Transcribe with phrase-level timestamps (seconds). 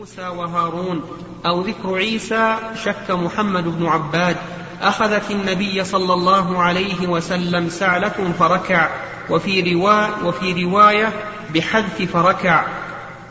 [0.00, 1.02] موسى وهارون
[1.46, 4.36] أو ذكر عيسى شك محمد بن عباد
[4.80, 8.90] أخذت النبي صلى الله عليه وسلم سعلة فركع
[9.30, 11.12] وفي رواية, وفي رواية
[11.54, 12.66] بحذف فركع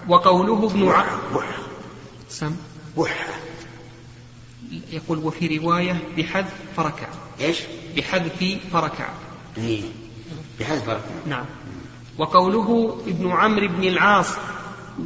[0.07, 0.85] وقوله ابن.
[0.85, 1.57] بح
[2.29, 2.55] سم
[2.97, 3.27] بح
[4.91, 7.07] يقول وفي رواية بحذف فركع
[7.41, 7.59] إيش؟
[7.97, 9.09] بحذف فركع
[9.57, 9.81] إيه.
[10.59, 11.45] بحذف فركع نعم
[12.17, 14.27] وقوله ابن عمرو بن العاص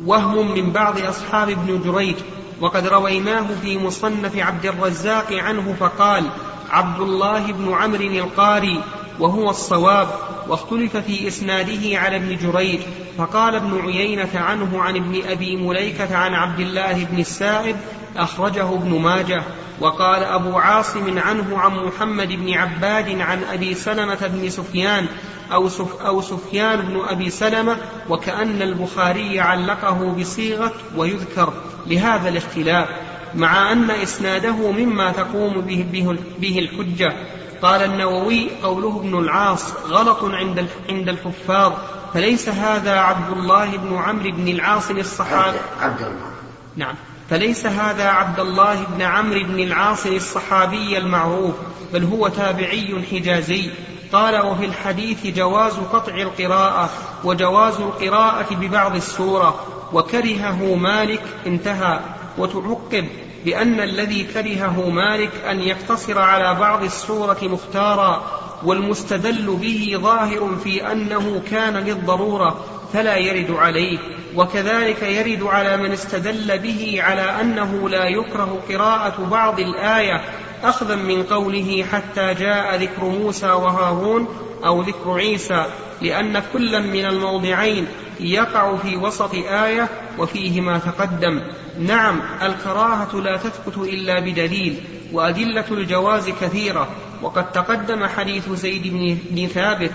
[0.06, 2.16] وهم من بعض أصحاب ابن جريج
[2.62, 6.30] وقد رويناه في مصنف عبد الرزاق عنه فقال
[6.70, 8.84] عبد الله بن عمرو القاري
[9.20, 10.08] وهو الصواب
[10.48, 12.80] واختلف في إسناده على ابن جريج
[13.18, 17.76] فقال ابن عيينة عنه عن ابن أبي مليكة عن عبد الله بن السائب
[18.18, 19.44] أخرجه ابن ماجه.
[19.80, 25.08] وقال أبو عاصم عنه عن محمد بن عباد عن أبي سلمة بن سفيان
[25.54, 27.78] أو, سف أو سفيان بن أبي سلمة
[28.10, 31.54] وكأن البخاري علقه بصيغة ويذكر
[31.88, 32.90] لهذا الاختلاف
[33.36, 37.14] مع أن إسناده مما تقوم به, به, به الحجة.
[37.62, 41.74] قال النووي قوله ابن العاص غلط عند عند الحفاظ
[42.14, 45.58] فليس هذا عبد الله بن عمرو بن العاص الصحابي.
[45.82, 46.32] عبد الله.
[46.76, 46.96] نعم.
[47.30, 51.54] فليس هذا عبد الله بن عمرو بن العاص الصحابي المعروف
[51.94, 53.70] بل هو تابعي حجازي.
[54.14, 56.90] قال وفي الحديث جواز قطع القراءة
[57.24, 59.66] وجواز القراءة ببعض السورة.
[59.94, 62.00] وكرهه مالك انتهى.
[62.38, 63.08] وتعقب
[63.46, 68.24] بأن الذي كرهه مالك أن يقتصر على بعض السورة مختارا
[68.64, 74.00] والمستدل به ظاهر في أنه كان للضرورة فلا يرد عليه.
[74.36, 80.22] وكذلك يرد على من استدل به على أنه لا يكره قراءة بعض الآية
[80.64, 84.28] أخذا من قوله حتى جاء ذكر موسى وهارون
[84.66, 85.66] أو ذكر عيسى
[86.02, 87.88] لأن كلا من الموضعين
[88.20, 91.42] يقع في وسط آية وفيه ما تقدم.
[91.80, 94.76] نعم الكراهة لا تثبت إلا بدليل
[95.14, 96.88] وأدلة الجواز كثيرة
[97.22, 99.92] وقد تقدم حديث زيد بن ثابت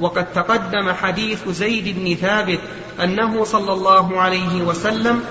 [0.00, 2.60] وقد تقدم حديث زيد بن ثابت
[3.04, 5.24] أنه صلى الله عليه وسلم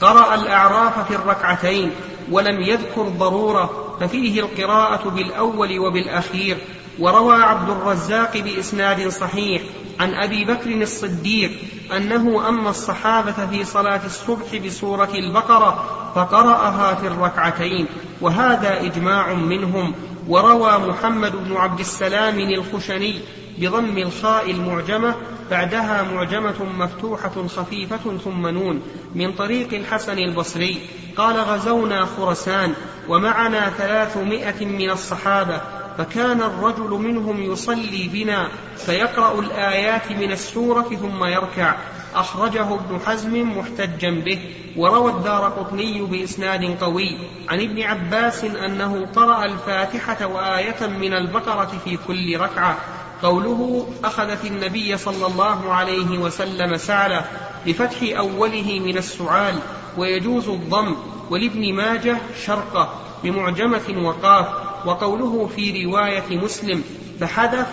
[0.00, 1.90] قرأ الأعراف في الركعتين
[2.30, 6.56] ولم يذكر ضرورة ففيه القراءة بالأول وبالأخير.
[6.98, 9.62] وروى عبد الرزاق بإسناد صحيح
[10.00, 11.50] عن أبي بكر الصديق
[11.96, 17.86] أنه أما الصحابة في صلاة الصبح بسورة البقرة فقرأها في الركعتين
[18.20, 19.94] وهذا إجماع منهم.
[20.28, 23.20] وروى محمد بن عبد السلام الخشني
[23.58, 25.14] بضم الخاء المعجمة
[25.50, 28.82] بعدها معجمة مفتوحة خفيفة ثم نون
[29.14, 30.78] من طريق الحسن البصري.
[31.16, 32.74] قال غزونا خرسان
[33.08, 35.60] ومعنا ثلاثمائة من الصحابة
[35.98, 41.74] فكان الرجل منهم يصلي بنا فيقرأ الآيات من السورة ثم يركع.
[42.14, 44.38] أخرجه ابن حزم محتجا به
[44.76, 47.18] وروى الدار قطني بإسناد قوي.
[47.48, 52.78] عن ابن عباس أنه قرأ الفاتحة وآية من البقرة في كل ركعة.
[53.22, 57.24] قوله أخذت النبي صلى الله عليه وسلم سعلة
[57.66, 59.54] بفتح أوله من السعال
[59.98, 60.96] ويجوز الضم
[61.30, 62.16] ولابن ماجه
[62.46, 62.94] شرقة
[63.24, 64.46] بمعجمة وقاف
[64.86, 66.84] وقوله في رواية مسلم
[67.20, 67.66] فحدث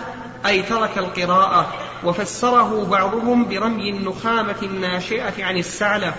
[0.46, 1.66] أي ترك القراءة
[2.04, 6.14] وفسره بعضهم برمي النخامة الناشئة عن السعلة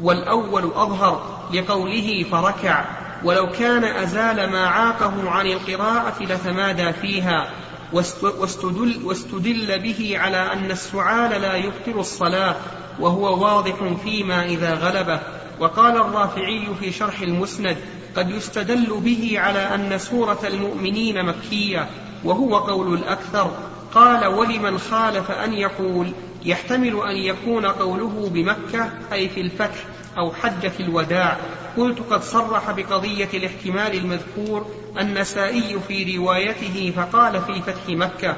[0.00, 2.84] والأول أظهر لقوله فركع
[3.24, 7.50] ولو كان أزال ما عاقه عن القراءة لتمادى فيها.
[7.92, 12.56] واستدل, واستدل به على أن السعال لا يبطل الصلاة
[13.00, 15.20] وهو واضح فيما إذا غلبه.
[15.60, 17.76] وقال الرافعي في شرح المسند
[18.16, 21.88] قد يستدل به على أن سورة المؤمنين مكية
[22.24, 23.50] وهو قول الأكثر.
[23.94, 26.12] قال ولمن خالف أن يقول؟
[26.44, 29.84] يحتمل أن يكون قوله بمكة أي في الفتح
[30.18, 31.36] أو حجة الوداع.
[31.78, 34.66] قلت قد صرح بقضية الاحتمال المذكور
[34.98, 38.36] النسائي في روايته فقال في فتح مكة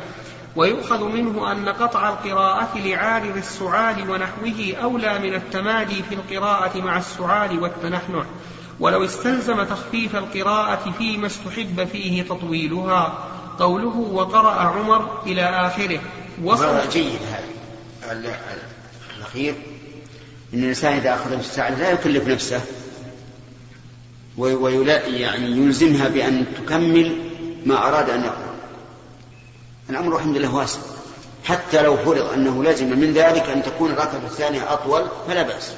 [0.56, 7.62] ويؤخذ منه أن قطع القراءة لعارض السعال ونحوه أولى من التمادي في القراءة مع السعال
[7.62, 8.24] والتنحنح
[8.80, 13.30] ولو استلزم تخفيف القراءة فيما استحب فيه تطويلها.
[13.58, 16.00] قوله وقرأ عمر إلى آخره
[16.44, 17.18] وصل جيد
[18.02, 18.38] هذا
[19.16, 19.54] الأخير
[20.54, 22.60] إن الإنسان إذا أخذ الساعة لا يكلف نفسه
[25.06, 27.16] يعني يلزمها بأن تكمل
[27.66, 28.54] ما أراد أن يقرأ.
[29.90, 30.80] الأمر الحمد لله واسع.
[31.44, 35.74] حتى لو فرض أنه لزم من ذلك أن تكون الركعة الثانية أطول فلا بأس.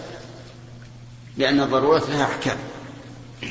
[1.37, 2.57] لأن الضرورة لها أحكام.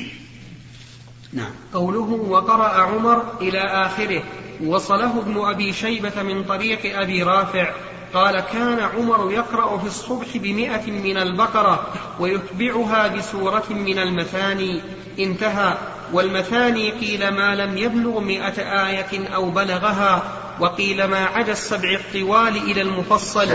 [1.32, 1.50] نعم.
[1.74, 4.22] قوله وقرأ عمر إلى آخره
[4.66, 7.74] وصله ابن أبي شيبة من طريق أبي رافع
[8.14, 11.86] قال كان عمر يقرأ في الصبح بمئة من البقرة
[12.20, 14.80] ويتبعها بسورة من المثاني.
[15.18, 15.76] انتهى.
[16.12, 20.22] والمثاني قيل ما لم يبلغ مئة آية أو بلغها
[20.60, 23.48] وقيل ما عدا السبع الطوال إلى المفصل.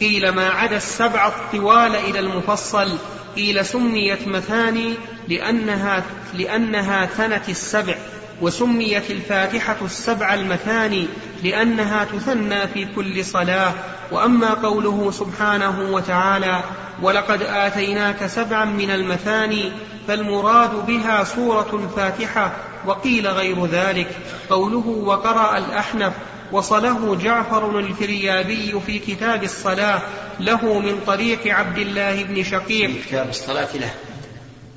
[0.00, 2.98] قيل ما عدا السبع الطوال إلى المفصل.
[3.36, 4.94] قيل سميت مثاني
[5.28, 6.02] لأنها,
[6.34, 7.94] لأنها ثنت السبع.
[8.40, 11.06] وسميت الفاتحة السبع المثاني
[11.44, 13.72] لأنها تثنى في كل صلاة
[14.12, 16.62] وأما قوله سبحانه وتعالى
[17.02, 19.72] ولقد آتيناك سبعا من المثاني
[20.08, 22.52] فالمراد بها سورة الفاتحة
[22.86, 24.08] وقيل غير ذلك.
[24.50, 26.12] قوله وقرأ الأحنف
[26.52, 30.02] وصله جعفر الفريابي في كتاب الصلاة
[30.40, 32.90] له من طريق عبد الله بن شقيق.
[33.06, 33.94] كتاب الصلاة له.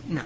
[0.10, 0.26] نعم.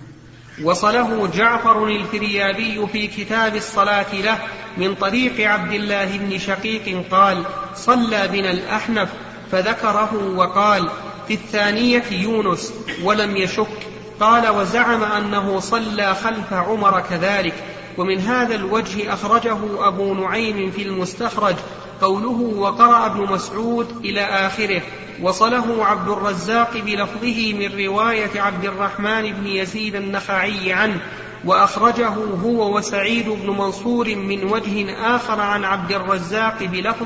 [0.64, 4.40] وصله جعفر الفريابي في كتاب الصلاة له
[4.78, 7.44] من طريق عبد الله بن شقيق قال
[7.76, 9.10] صلى بنا الأحنف
[9.52, 10.90] فذكره وقال
[11.28, 12.74] في الثانية يونس
[13.04, 13.88] ولم يشك
[14.20, 17.54] قال وزعم أنه صلى خلف عمر كذلك
[17.98, 21.56] ومن هذا الوجه أخرجه أبو نعيم في المستخرج
[22.02, 24.82] قوله وقرأ ابن مسعود إلى آخره
[25.21, 31.01] وصله عبد الرزاق بلفظه من رواية عبد الرحمن بن يزيد النخعي عنه
[31.45, 32.13] وأخرجه
[32.44, 37.06] هو وسعيد بن منصور من وجه آخر عن عبد الرزاق بلفظ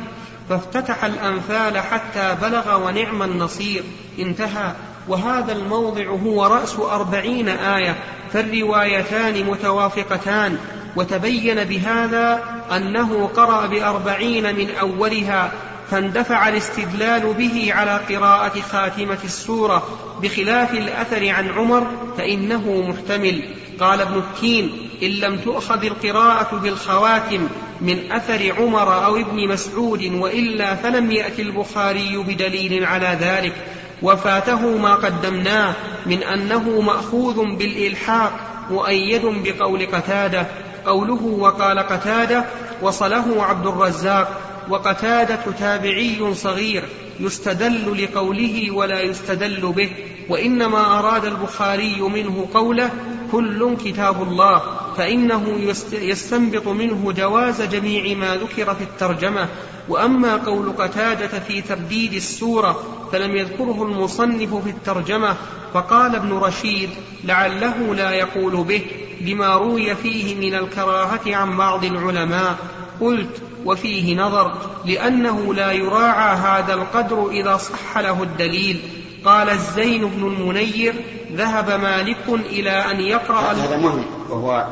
[0.50, 3.84] فافتتح الأنفال حتى بلغ ونعم النصير.
[4.20, 4.74] انتهى.
[5.08, 7.96] وهذا الموضع هو رأس أربعين آية
[8.34, 10.58] فالروايتان متوافقتان.
[10.96, 15.52] وتبين بهذا أنه قرأ بأربعين من أولها
[15.94, 19.84] فاندفع الاستدلال به على قراءة خاتمة السورة
[20.22, 21.88] بخلاف الأثر عن عمر
[22.18, 23.44] فإنه محتمل.
[23.80, 27.48] قال ابن التين إن لم تؤخذ القراءة بالخواتم
[27.82, 33.54] من أثر عمر أو ابن مسعود وإلا فلم يأتي البخاري بدليل على ذلك.
[34.02, 35.74] وفاته ما قدمناه
[36.06, 38.32] من أنه مأخوذ بالإلحاق
[38.72, 40.48] مؤيد بقول قتادة
[40.86, 42.46] قوله وقال قتادة
[42.82, 46.84] وصله عبد الرزاق وقتادة تابعي صغير
[47.20, 49.90] يستدل لقوله ولا يستدل به
[50.30, 52.92] وإنما أراد البخاري منه قوله
[53.32, 54.62] كل كتاب الله
[54.98, 59.48] فإنه يستنبط منه جواز جميع ما ذكر في الترجمة.
[59.90, 65.36] وأما قول قتادة في ترديد السورة فلم يذكره المصنف في الترجمة
[65.74, 66.90] فقال ابن رشيد
[67.24, 68.82] لعله لا يقول به
[69.22, 72.58] لما روي فيه من الكراهة عن بعض العلماء
[73.02, 78.82] قلت وفيه نظر لأنه لا يراعى هذا القدر إذا صح له الدليل.
[79.26, 80.96] قال الزين بن المنير
[81.34, 84.68] ذهب مالك إلى أن يقرأ هذا مهم وهو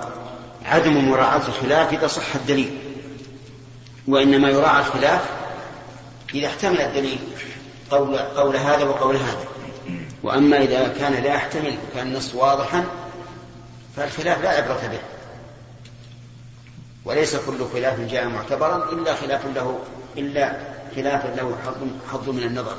[0.65, 2.77] عدم مراعاة الخلاف إذا صح الدليل.
[4.07, 5.21] وإنما يراعى الخلاف
[6.33, 7.19] إذا احتمل الدليل
[7.91, 9.45] قول, قول هذا وقول هذا.
[10.23, 12.85] وأما إذا كان لا يحتمل وكان النص واضحا
[13.95, 14.99] فالخلاف لا عبرة به.
[17.06, 19.80] وليس كل خلاف جاء معتبرا إلا خلاف له
[20.18, 20.57] إلا
[20.95, 21.75] خلاف له حظ
[22.12, 22.77] حظ من النظر.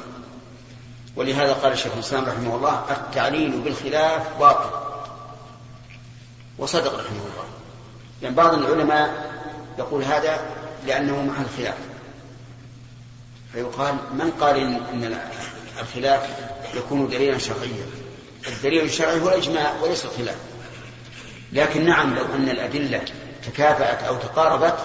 [1.16, 4.70] ولهذا قال الشيخ الإسلام رحمه الله التعليل بالخلاف باطل.
[6.58, 7.44] وصدق رحمه الله.
[8.22, 9.32] يعني بعض العلماء
[9.78, 10.40] يقول هذا
[10.86, 11.76] لأنه محل خلاف
[13.52, 15.18] فيقال من قال إن
[15.80, 16.28] الخلاف
[16.74, 17.86] يكون دليلا شرعيا؟
[18.48, 20.36] الدليل الشرعي هو الإجماع وليس الخلاف.
[21.52, 23.04] لكن نعم لو أن الأدلة
[23.46, 24.78] تكافأت أو تقاربت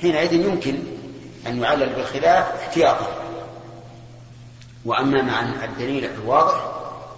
[0.00, 0.78] حينئذ يمكن
[1.46, 3.06] أن يعلل بالخلاف احتياطا
[4.84, 6.72] وأما مع الدليل الواضح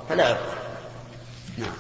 [0.09, 0.59] فلا عبرة
[1.59, 1.73] نعم.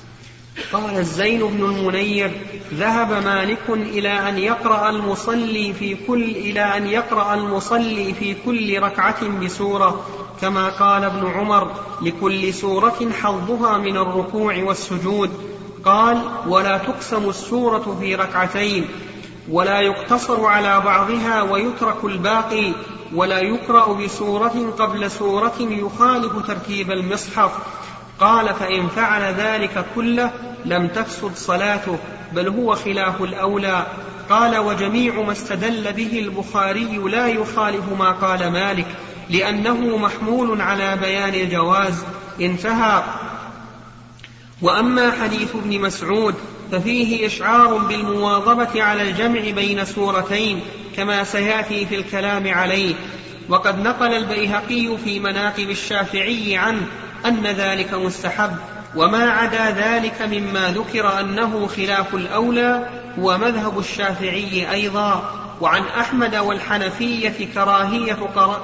[0.72, 2.40] قال الزين بن المنير
[2.74, 9.28] ذهب مالك إلى أن يقرأ المصلي في كل إلى أن يقرأ المصلي في كل ركعة
[9.28, 10.06] بسورة
[10.40, 15.57] كما قال ابن عمر لكل سورة حظها من الركوع والسجود.
[15.84, 18.88] قال ولا تقسم السورة في ركعتين
[19.50, 22.72] ولا يقتصر على بعضها ويترك الباقي
[23.14, 27.50] ولا يقرأ بسورة قبل سورة يخالف ترتيب المصحف.
[28.20, 30.30] قال فإن فعل ذلك كله
[30.64, 31.98] لم تفسد صلاته
[32.32, 33.86] بل هو خلاف الأولى.
[34.30, 38.86] قال وجميع ما استدل به البخاري لا يخالف ما قال مالك
[39.30, 42.04] لأنه محمول على بيان الجواز.
[42.40, 43.02] انتهى.
[44.62, 46.34] وأما حديث ابن مسعود
[46.72, 50.60] ففيه إشعار بالمواظبة على الجمع بين سورتين
[50.96, 52.94] كما سيأتي في الكلام عليه.
[53.48, 56.86] وقد نقل البيهقي في مناقب الشافعي عنه
[57.26, 58.56] أن ذلك مستحب
[58.96, 62.88] وما عدا ذلك مما ذكر أنه خلاف الأولى
[63.18, 65.34] هو مذهب الشافعي أيضا.
[65.60, 68.18] وعن أحمد والحنفية كراهية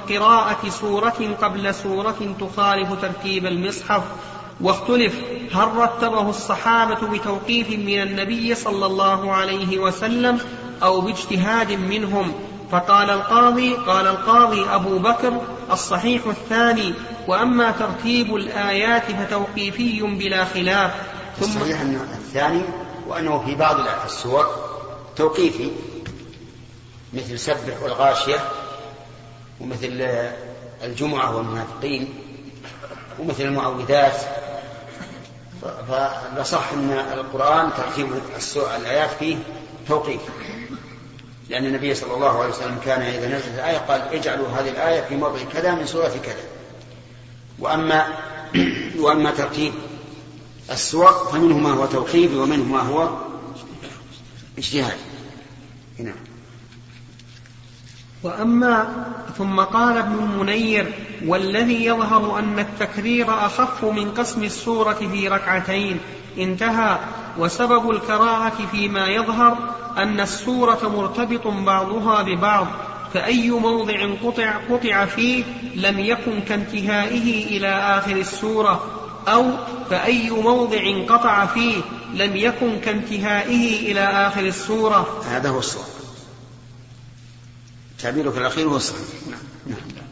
[0.09, 4.01] قراءة سورة قبل سورة تخالف ترتيب المصحف.
[4.61, 5.15] واختلف
[5.53, 10.39] هل رتبه الصحابة بتوقيف من النبي صلى الله عليه وسلم
[10.83, 12.33] أو باجتهاد منهم؟
[12.71, 16.93] فقال القاضي قال القاضي أبو بكر الصحيح الثاني
[17.27, 20.91] وأما ترتيب الآيات فتوقيفي بلا خلاف.
[21.39, 22.61] ثم الصحيح الثاني
[23.07, 24.45] وأنه في بعض السور
[25.15, 25.71] توقيفي
[27.13, 28.39] مثل سبح والغاشية
[29.61, 30.07] ومثل
[30.83, 32.13] الجمعة والمنافقين
[33.19, 34.44] ومثل المعوذات.
[35.87, 38.07] فالأصح أن القرآن ترتيب
[38.55, 39.37] الآيات فيه
[39.87, 40.21] توقيف.
[41.49, 45.15] لأن النبي صلى الله عليه وسلم كان إذا نزلت الآية قال اجعلوا هذه الآية في
[45.15, 46.43] موضع كذا من سورة كذا.
[47.59, 48.07] وأما
[49.03, 49.73] وأما ترتيب
[50.71, 53.09] السور فمنه ما هو توقيف ومنه ما هو
[54.57, 54.97] اجتهاد.
[55.99, 56.15] نعم
[58.23, 59.05] وأما
[59.37, 65.99] ثم قال ابن المنير والذي يظهر أن التكرير أخف من قسم السورة في ركعتين
[66.37, 66.99] انتهى
[67.37, 69.57] وسبب الكراهة فيما يظهر
[69.97, 72.67] أن السورة مرتبط بعضها ببعض
[73.13, 75.43] فأي موضع قطع قطع فيه
[75.75, 78.85] لم يكن كانتهائه إلى آخر السورة
[79.27, 79.51] أو
[79.89, 81.81] فأي موضع قطع فيه
[82.13, 85.85] لم يكن كانتهائه إلى آخر السورة هذا هو الصواب
[87.99, 89.39] تعبيرك الأخير هو الصحيح نعم.
[89.67, 90.04] نعم.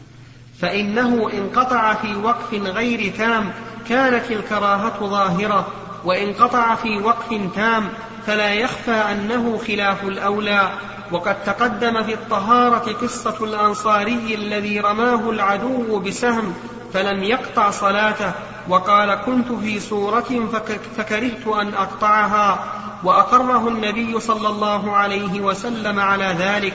[0.64, 3.52] فإنه إن قطع في وقف غير تام
[3.88, 5.66] كانت الكراهة ظاهرة
[6.04, 7.88] وإن قطع في وقف تام
[8.26, 10.70] فلا يخفى أنه خلاف الأولى.
[11.12, 16.54] وقد تقدم في الطهارة قصة الأنصاري الذي رماه العدو بسهم
[16.92, 18.32] فلم يقطع صلاته.
[18.68, 20.48] وقال كنت في سورة
[20.96, 22.64] فكرهت أن أقطعها
[23.04, 26.74] وأقره النبي صلى الله عليه وسلم على ذلك.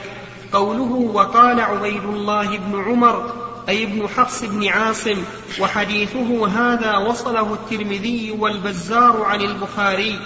[0.52, 5.22] قوله وقال عبيد الله بن عمر أي ابن حفص بن عاصم
[5.60, 10.18] وحديثه هذا وصله الترمذي والبزار عن البخاري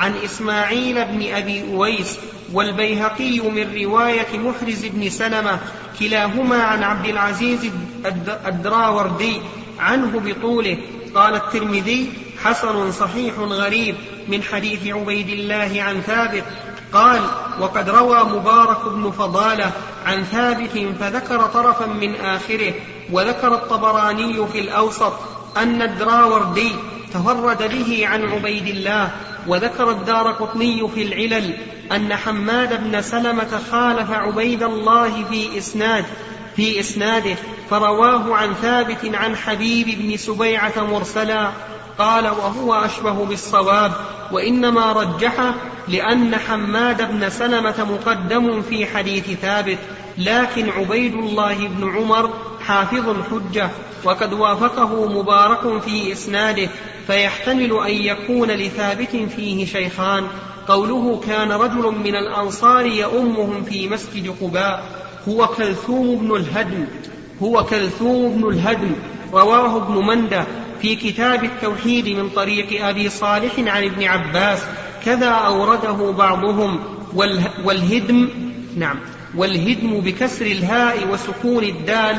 [0.00, 2.18] عن إسماعيل بن أبي أويس
[2.52, 5.58] والبيهقي من رواية محرز بن سلمة
[6.00, 7.70] كلاهما عن عبد العزيز
[8.46, 9.40] الدراوردي
[9.78, 10.78] عنه بطوله.
[11.14, 12.12] قال الترمذي
[12.44, 13.94] حسن صحيح غريب
[14.28, 16.44] من حديث عبيد الله عن ثابت.
[16.92, 17.20] قال
[17.60, 19.72] وقد روى مبارك بن فضالة
[20.06, 22.72] عن ثابت فذكر طرفا من آخره.
[23.12, 25.12] وذكر الطبراني في الأوسط
[25.56, 26.72] أن الدراوردي
[27.14, 29.10] تفرد به عن عبيد الله
[29.46, 31.54] وذكر الدار قطني في العلل
[31.92, 36.04] أن حماد بن سلمة خالف عبيد الله في إسناد
[36.56, 37.36] في إسناده
[37.70, 41.50] فرواه عن ثابت عن حبيب بن سبيعة مرسلا
[41.98, 43.92] قال وهو أشبه بالصواب
[44.32, 45.54] وإنما رجحه
[45.88, 49.78] لأن حماد بن سلمة مقدم في حديث ثابت
[50.18, 52.30] لكن عبيد الله بن عمر
[52.66, 53.70] حافظ حجة
[54.04, 56.68] وقد وافقه مبارك في إسناده
[57.06, 60.26] فيحتمل أن يكون لثابت فيه شيخان.
[60.68, 64.84] قوله كان رجل من الأنصار يؤمهم في مسجد قباء
[65.28, 66.84] هو كلثوم بن الهدم
[67.42, 68.92] هو كلثوم بن الهدم
[69.32, 70.44] رواه ابن منده
[70.82, 74.62] في كتاب التوحيد من طريق أبي صالح عن ابن عباس
[75.04, 76.80] كذا أورده بعضهم
[77.64, 78.28] والهدم
[78.76, 78.96] نعم
[79.36, 82.18] والهدم بكسر الهاء وسكون الدال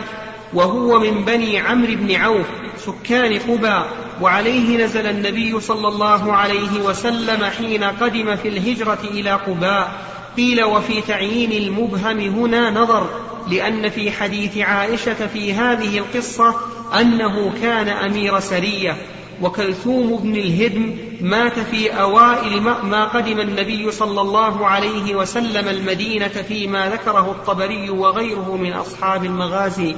[0.53, 2.45] وهو من بني عمرو بن عوف
[2.77, 3.81] سكان قبى
[4.21, 9.91] وعليه نزل النبي صلى الله عليه وسلم حين قدم في الهجرة إلى قباء
[10.37, 13.09] قيل وفي تعيين المبهم هنا نظر
[13.47, 16.55] لأن في حديث عائشة في هذه القصة
[16.99, 18.97] أنه كان أمير سرية.
[19.41, 26.89] وكلثوم بن الهدم مات في أوائل ما قدم النبي صلى الله عليه وسلم المدينة فيما
[26.89, 29.95] ذكره الطبري وغيره من أصحاب المغازي.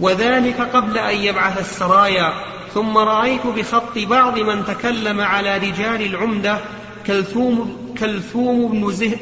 [0.00, 2.32] وذلك قبل أن يبعث السرايا
[2.74, 6.58] ثم رأيت بخط بعض من تكلم على رجال العمدة
[7.06, 9.16] كلثوم كلثوم بن زه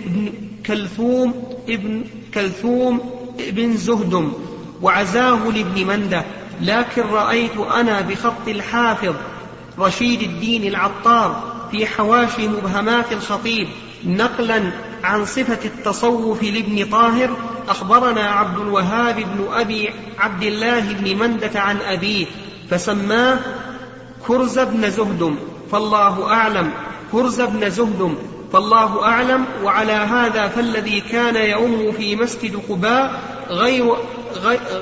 [0.67, 2.05] كلثوم ابن
[2.35, 3.01] كلثوم
[3.41, 4.33] ابن زهدم
[4.83, 6.25] وعزاه لابن منده
[6.61, 9.15] لكن رأيت أنا بخط الحافظ
[9.79, 13.69] رشيد الدين العطار في حواشي مبهمات الخطيب
[14.07, 14.73] نقلا
[15.05, 17.31] عن صفة التصوف لابن طاهر
[17.69, 22.27] أخبرنا عبد الوهاب بن أبي عبد الله بن مندة عن أبيه
[22.71, 23.39] فسماه
[24.27, 25.37] كرز بن زهدم
[25.73, 26.71] فالله أعلم
[27.13, 28.15] كرز بن زهدم
[28.53, 33.95] فالله أعلم وعلى هذا فالذي كان يؤم في مسجد قباء غير,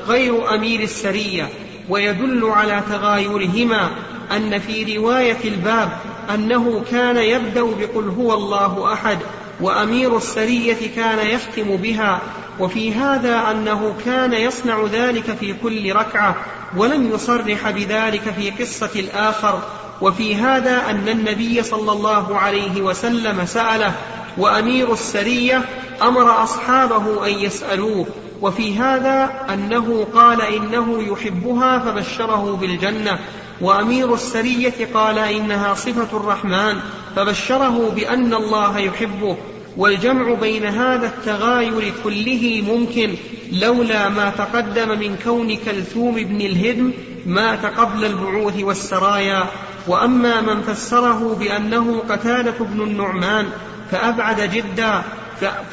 [0.06, 1.48] غير أمير السرية
[1.88, 3.90] ويدل على تغايرهما
[4.36, 5.88] أن في رواية الباب
[6.34, 9.18] أنه كان يبدأ بقل هو الله أحد
[9.60, 12.20] وأمير السرية كان يختم بها
[12.60, 16.36] وفي هذا أنه كان يصنع ذلك في كل ركعة
[16.76, 19.62] ولم يصرح بذلك في قصة الآخر.
[20.00, 23.92] وفي هذا أن النبي صلى الله عليه وسلم سأله
[24.38, 25.62] وأمير السرية
[26.02, 28.06] أمر أصحابه أن يسألوه.
[28.40, 33.18] وفي هذا أنه قال إنه يحبها فبشره بالجنة.
[33.62, 36.76] وأمير السرية قال إنها صفة الرحمن
[37.16, 39.36] فبشره بأن الله يحبه
[39.76, 43.14] والجمع بين هذا التغاير كله ممكن
[43.52, 46.92] لولا ما تقدم من كون كلثوم بن الهدم
[47.26, 49.44] مات قبل البعوث والسرايا.
[49.88, 53.46] وأما من فسره بأنه قتادة بن النعمان
[53.90, 55.02] فأبعد جدا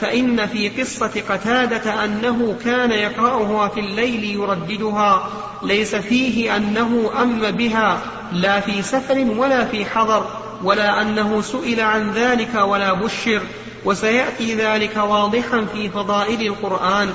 [0.01, 5.29] فإن في قصة قتادة أنه كان يقرأها في الليل يرددها.
[5.63, 7.99] ليس فيه أنه أم بها
[8.31, 10.25] لا في سفر ولا في حضر
[10.63, 13.41] ولا أنه سئل عن ذلك ولا بشر.
[13.85, 17.13] وسيأتي ذلك واضحا في فضائل القرآن.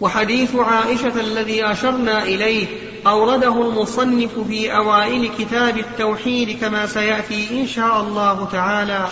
[0.00, 2.66] وحديث عائشة الذي أشرنا إليه
[3.06, 9.08] أورده المصنف في أوائل كتاب التوحيد كما سيأتي إن شاء الله تعالى.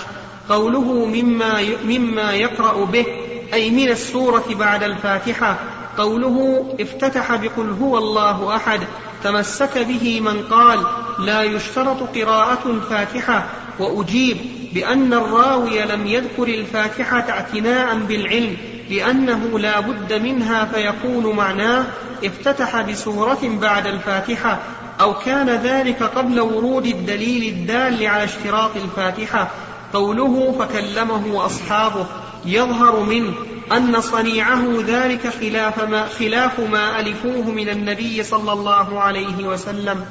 [0.50, 3.06] قوله مما مما يقرأ به
[3.54, 5.58] أي من السورة بعد الفاتحة
[5.98, 8.80] قوله افتتح بقل هو الله أحد
[9.24, 10.86] تمسك به من قال
[11.18, 13.46] لا يشترط قراءة الفاتحة
[13.78, 14.36] وأجيب
[14.74, 18.56] بأن الراوي لم يذكر الفاتحة اعتناء بالعلم
[18.90, 21.84] لأنه لا بد منها فيكون معناه
[22.24, 24.58] افتتح بسورة بعد الفاتحة
[25.00, 29.50] أو كان ذلك قبل ورود الدليل الدال على اشتراط الفاتحة.
[29.92, 32.06] قوله فكلمه أصحابه
[32.46, 33.32] يظهر منه
[33.72, 40.04] أن صنيعه ذلك خلاف ما, خلاف ما ألفوه من النبي صلى الله عليه وسلم.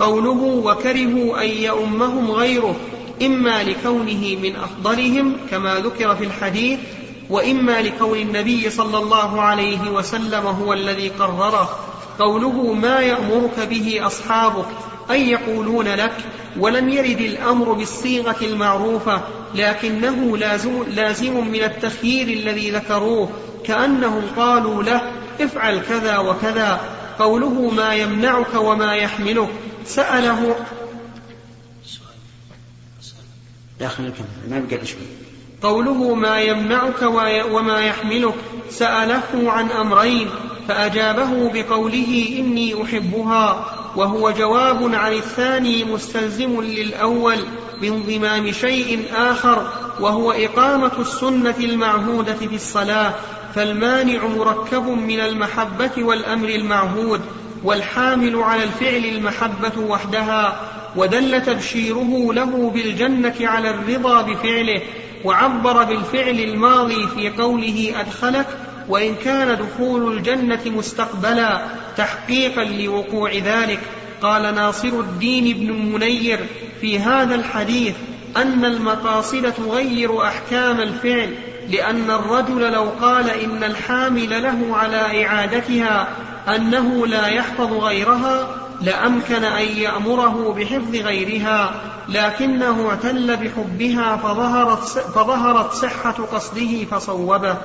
[0.00, 2.76] قوله وكرهوا أن يؤمهم غيره
[3.22, 6.78] إما لكونه من أفضلهم كما ذكر في الحديث
[7.30, 11.78] وإما لكون النبي صلى الله عليه وسلم هو الذي قرره.
[12.18, 14.66] قوله ما يأمرك به أصحابك
[15.10, 16.12] أي يقولون لك
[16.58, 19.20] ولم يرد الأمر بالصيغة المعروفة
[19.54, 23.30] لكنه لازم, لازم من التخيير الذي ذكروه
[23.64, 26.80] كأنهم قالوا له افعل كذا وكذا
[27.18, 29.48] قوله ما يمنعك وما يحملك.
[29.86, 30.56] سأله
[33.80, 34.12] داخل
[34.50, 35.00] ما بقى شوي
[35.62, 37.02] قوله ما يمنعك
[37.50, 38.34] وما يحملك
[38.70, 40.28] سأله عن أمرين.
[40.68, 47.38] فأجابه بقوله إني أحبها وهو جواب عن الثاني مستلزم للأول
[47.80, 49.66] بانضمام شيء آخر
[50.00, 53.14] وهو إقامة السنة المعهودة في الصلاة
[53.54, 57.20] فالمانع مركب من المحبة والأمر المعهود
[57.64, 60.60] والحامل على الفعل المحبة وحدها
[60.96, 64.82] ودل تبشيره له بالجنة على الرضا بفعله
[65.24, 68.46] وعبر بالفعل الماضي في قوله أدخلك
[68.88, 71.60] وإن كان دخول الجنة مستقبلا
[71.96, 73.80] تحقيقا لوقوع ذلك
[74.22, 76.46] قال ناصر الدين بن منير
[76.80, 77.94] في هذا الحديث
[78.36, 81.34] أن المقاصد تغير أحكام الفعل
[81.70, 86.08] لأن الرجل لو قال إن الحامل له على إعادتها
[86.56, 88.48] أنه لا يحفظ غيرها
[88.82, 91.74] لأمكن أن يأمره بحفظ غيرها
[92.08, 97.56] لكنه اعتل بحبها فظهرت, فظهرت صحة قصده فصوبه.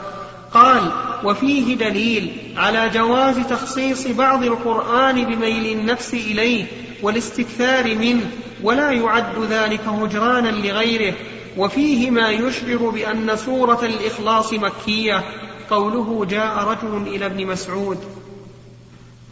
[0.54, 0.92] قال
[1.24, 6.66] وفيه دليل على جواز تخصيص بعض القرآن بميل النفس إليه
[7.02, 8.32] والاستكثار منه
[8.64, 11.14] ولا يعد ذلك هجرانا لغيره.
[11.58, 15.24] وفيه ما يشعر بأن سورة الإخلاص مكية.
[15.70, 17.98] قوله جاء رجل إلى ابن مسعود.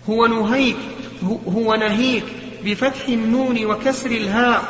[0.10, 0.78] هو نهيك
[1.48, 2.24] هو نهيك
[2.66, 4.64] بفتح النون وكسر الهاء.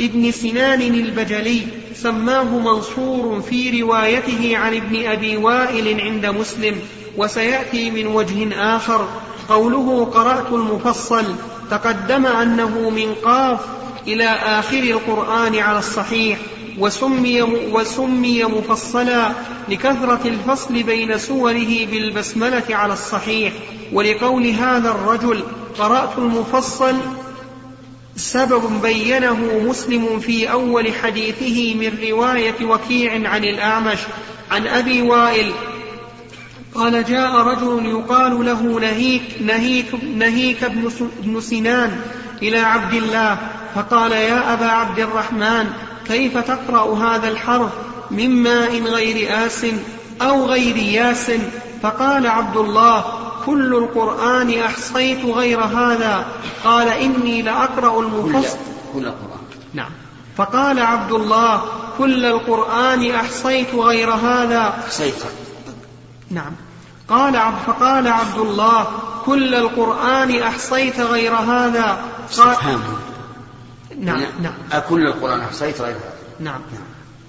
[0.00, 1.62] ابن سنان البجلي
[1.94, 6.76] سماه منصور في روايته عن ابن أبي وائل عند مسلم
[7.16, 9.08] وسيأتي من وجه آخر.
[9.48, 11.24] قوله قرأت المفصل
[11.70, 13.60] تقدم أنه من قاف
[14.06, 16.38] إلى آخر القرآن على الصحيح
[16.78, 19.32] وسمي, وسمي مفصلا
[19.68, 23.52] لكثرة الفصل بين سوره بالبسملة على الصحيح.
[23.92, 25.42] ولقول هذا الرجل
[25.78, 26.94] قرأت المفصل
[28.18, 33.98] سبب بينه مسلم في أول حديثه من رواية وكيع عن الأعمش
[34.50, 35.52] عن أبي وائل.
[36.74, 42.00] قال جاء رجل يقال له نهيك نهيك نهيك ابن سنان
[42.42, 43.38] إلى عبد الله
[43.74, 45.66] فقال يا أبا عبد الرحمن
[46.08, 47.70] كيف تقرأ هذا الحرف
[48.10, 49.66] من ماء غير آس
[50.22, 51.30] أو غير ياس؟
[51.82, 56.26] فقال عبد الله كل القرآن أحصيت غير هذا؟
[56.64, 58.58] قال إني لأقرأ المفصل.
[58.94, 59.40] كل القرآن.
[59.74, 59.90] نعم.
[60.36, 61.62] فقال عبد الله
[61.98, 65.14] كل القرآن أحصيت غير هذا؟ أحصيت.
[66.30, 66.52] نعم.
[67.08, 68.86] قال عبد فقال عبد الله
[69.24, 71.98] كل القرآن أحصيت غير هذا؟
[72.38, 72.56] قال
[73.98, 74.52] نعم نعم.
[74.72, 76.12] أكل القرآن أحصيت غير هذا.
[76.40, 76.60] نعم.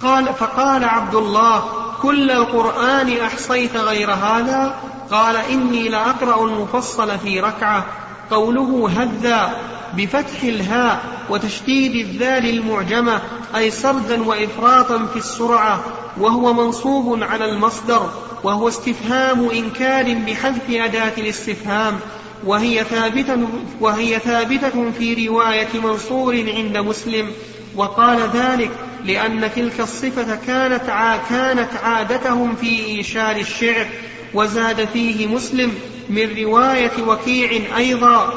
[0.01, 1.63] قال فقال عبد الله
[2.01, 4.75] كل القرآن أحصيت غير هذا؟
[5.11, 7.85] قال إني لأقرأ المفصل في ركعة
[8.31, 9.57] قوله هذا
[9.97, 13.21] بفتح الهاء وتشديد الذال المعجمة
[13.55, 15.79] أي سردا وإفراطا في السرعة
[16.17, 18.09] وهو منصوب على المصدر
[18.43, 21.99] وهو استفهام إنكار بحذف أداة الاستفهام
[22.45, 23.47] وهي ثابتة,
[23.79, 27.31] وهي ثابتة في رواية منصور عند مسلم
[27.75, 28.71] وقال ذلك
[29.05, 30.85] لأن تلك الصفة كانت
[31.29, 33.87] كانت عادتهم في إيشار الشعر.
[34.33, 35.73] وزاد فيه مسلم
[36.09, 38.33] من رواية وكيع أيضا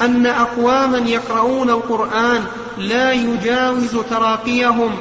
[0.00, 2.44] أن أقواما يقرؤون القرآن
[2.78, 4.92] لا يجاوز تراقيهم.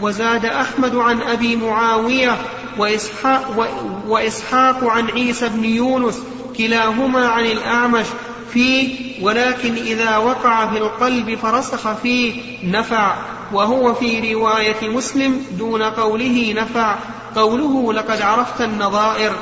[0.00, 2.36] وزاد أحمد عن أبي معاوية
[2.78, 3.68] وإسحاق,
[4.06, 6.22] وإسحاق عن عيسى بن يونس
[6.58, 8.06] كلاهما عن الأعمش
[8.52, 13.14] فيه ولكن إذا وقع في القلب فرسخ فيه نفع
[13.52, 16.96] وهو في رواية مسلم دون قوله نفع.
[17.36, 19.32] قوله لقد عرفت النظائر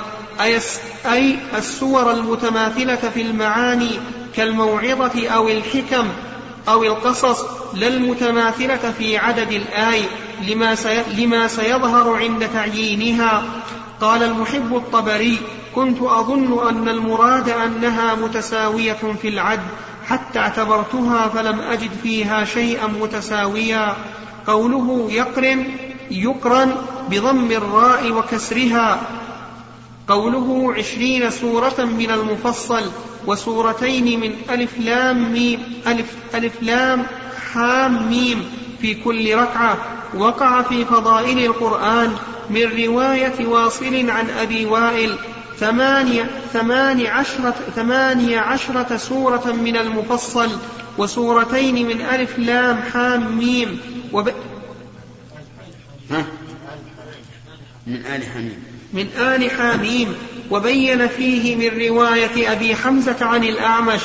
[1.12, 3.90] أي السور المتماثلة في المعاني
[4.36, 6.08] كالموعظة أو الحكم
[6.68, 10.02] أو القصص لا المتماثلة في عدد الآي
[10.48, 10.76] لما,
[11.18, 13.42] لما سيظهر عند تعيينها.
[14.00, 15.38] قال المحب الطبري
[15.74, 19.60] كنت أظن أن المراد أنها متساوية في العد
[20.06, 23.96] حتى اعتبرتها فلم أجد فيها شيئا متساويا.
[24.46, 25.66] قوله يقرن
[26.10, 26.74] يقرن
[27.10, 29.00] بضم الراء وكسرها.
[30.08, 32.82] قوله عشرين سورة من المفصل
[33.26, 37.06] وسورتين من ألف لام ميم ألف, ألف لام
[37.52, 38.44] حام ميم
[38.80, 39.78] في كل ركعة.
[40.18, 42.16] وقع في فضائل القرآن
[42.50, 45.16] من رواية واصل عن أبي وائل
[45.58, 50.50] ثمانية, ثمانية, عشرة, ثمانية عشرة سورة من المفصل
[50.98, 53.80] وسورتين من ألف لام حام ميم
[54.12, 54.28] وب...
[56.10, 56.24] ها؟
[57.86, 58.64] من آل حميم.
[58.92, 60.14] من آل حاميم
[60.50, 64.00] وبين فيه من رواية أبي حمزة عن الأعمش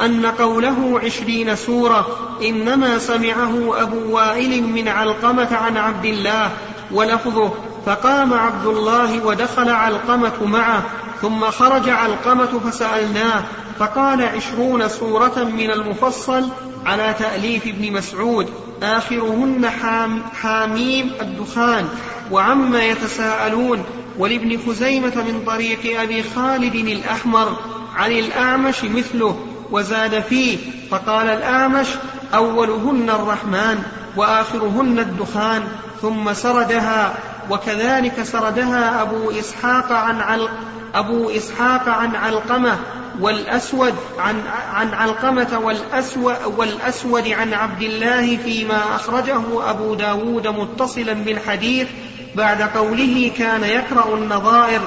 [0.00, 2.06] أن قوله عشرين سورة
[2.42, 6.50] إنما سمعه أبو وائل من علقمة عن عبد الله
[6.92, 7.52] ولفظه
[7.86, 10.82] فقام عبد الله ودخل علقمة معه
[11.22, 13.44] ثم خرج علقمة فسألناه
[13.78, 16.48] فقال عشرون سورة من المفصل
[16.86, 18.48] على تأليف ابن مسعود
[18.82, 21.88] آخرهن حام حاميم الدخان.
[22.30, 23.84] وعما يتساءلون
[24.18, 27.56] ولابن خزيمة من طريق أبي خالد الأحمر
[27.96, 30.58] عن الأعمش مثله وزاد فيه
[30.90, 31.86] فقال الأعمش
[32.34, 33.82] أولهن الرحمن
[34.16, 35.62] وآخرهن الدخان
[36.02, 37.14] ثم سردها
[37.50, 40.48] وكذلك سردها أبو إسحاق عن عل
[40.94, 42.78] أبو إسحاق عن علقمة
[43.20, 51.88] والأسود عن عن علقمة والأسود, والأسود عن عبد الله فيما أخرجه أبو داود متصلا بالحديث
[52.34, 54.80] بعد قوله كان يقرأ النظائر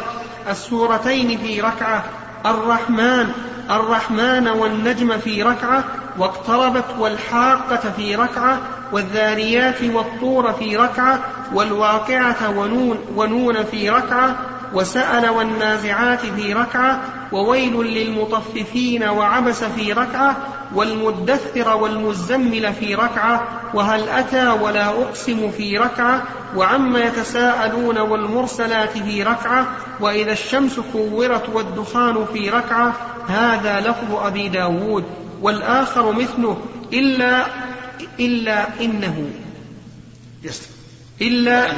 [0.50, 2.04] السورتين في ركعة
[2.46, 3.32] الرحمن
[3.70, 5.84] الرحمن والنجم في ركعة
[6.18, 8.58] واقتربت والحاقة في ركعة
[8.92, 11.20] والذاريات والطور في ركعة
[11.54, 14.36] والواقعة ونون, ونون في ركعة
[14.74, 17.02] وسأل والنازعات في ركعة
[17.34, 20.38] وويل للمطففين وعبس في ركعة
[20.76, 26.24] والمدثر والمزمل في ركعة وهل أتى ولا أقسم في ركعة
[26.56, 29.68] وعما يتساءلون والمرسلات في ركعة
[30.00, 32.94] وإذا الشمس كورت والدخان في ركعة
[33.28, 35.04] هذا لفظ أبي داود
[35.42, 36.58] والآخر مثله
[36.94, 37.46] إلا
[38.20, 39.30] إلا إنه
[41.22, 41.72] إلا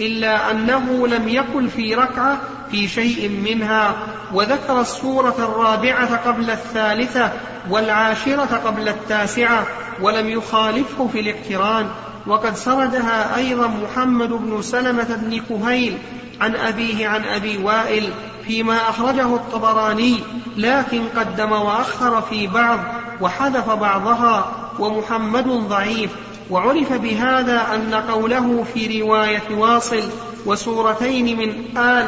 [0.00, 2.38] إلا أنه لم يقل في ركعة
[2.70, 3.96] في شيء منها
[4.32, 7.32] وذكر السورة الرابعة قبل الثالثة
[7.70, 9.66] والعاشرة قبل التاسعة
[10.00, 11.88] ولم يخالفه في الاقتران
[12.26, 15.98] وقد سردها أيضا محمد بن سلمة بن كهيل
[16.40, 18.12] عن أبيه عن أبي وائل
[18.46, 20.20] فيما أخرجه الطبراني
[20.56, 22.78] لكن قدم وأخر في بعض
[23.20, 26.10] وحذف بعضها ومحمد ضعيف.
[26.50, 30.02] وعرف بهذا أن قوله في رواية واصل
[30.46, 32.06] وسورتين من آل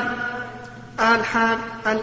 [1.00, 2.00] آل حام آل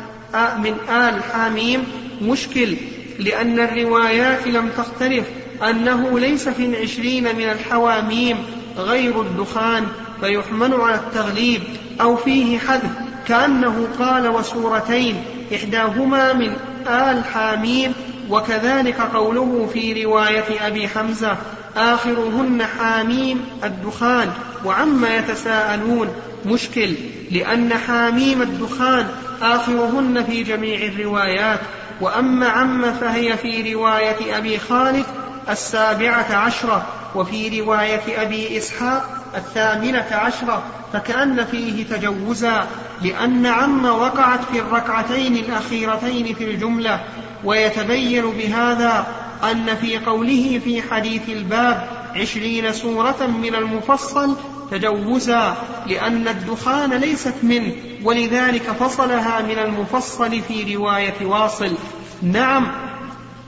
[0.58, 1.84] من آل حاميم
[2.22, 2.76] مشكل
[3.20, 5.26] لأن الروايات لم تختلف.
[5.70, 8.38] أنه ليس في العشرين من الحواميم
[8.78, 9.88] غير الدخان
[10.22, 11.62] فيحمل على التغليب
[12.02, 12.92] أو فيه حذف.
[13.28, 15.16] كأنه قال وسورتين
[15.56, 16.54] إحداهما من
[16.88, 17.94] آل حاميم
[18.30, 21.38] وكذلك قوله في رواية أبي حمزة
[21.78, 24.30] آخرهن حاميم الدخان
[24.66, 26.94] وعما يتساءلون مشكل
[27.32, 29.08] لأن حاميم الدخان
[29.42, 31.60] آخرهن في جميع الروايات
[32.02, 35.06] وأما عم فهي في رواية أبي خالد
[35.50, 36.86] السابعة عشرة
[37.16, 40.64] وفي رواية أبي إسحاق الثامنة عشرة
[40.94, 42.68] فكأن فيه تجوزا
[43.02, 47.04] لأن عم وقعت في الركعتين الأخيرتين في الجملة
[47.44, 49.08] ويتبين بهذا
[49.52, 54.36] أن في قوله في حديث الباب عشرين سورة من المفصل
[54.72, 57.72] تجوزا لأن الدخان ليست منه
[58.04, 61.78] ولذلك فصلها من المفصل في رواية واصل.
[62.22, 62.72] نعم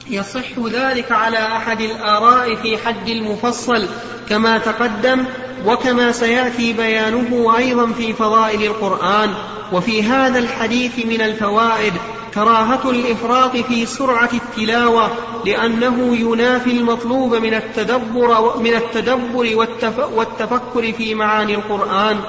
[0.09, 3.87] يصح ذلك على أحد الآراء في حد المفصل
[4.29, 5.25] كما تقدم
[5.65, 9.33] وكما سيأتي بيانه أيضا في فضائل القرآن
[9.73, 11.93] وفي هذا الحديث من الفوائد
[12.33, 15.09] كراهة الإفراط في سرعة التلاوة
[15.45, 19.67] لأنه ينافي المطلوب من التدبر من التدبر
[20.15, 22.19] والتفكر في معاني القرآن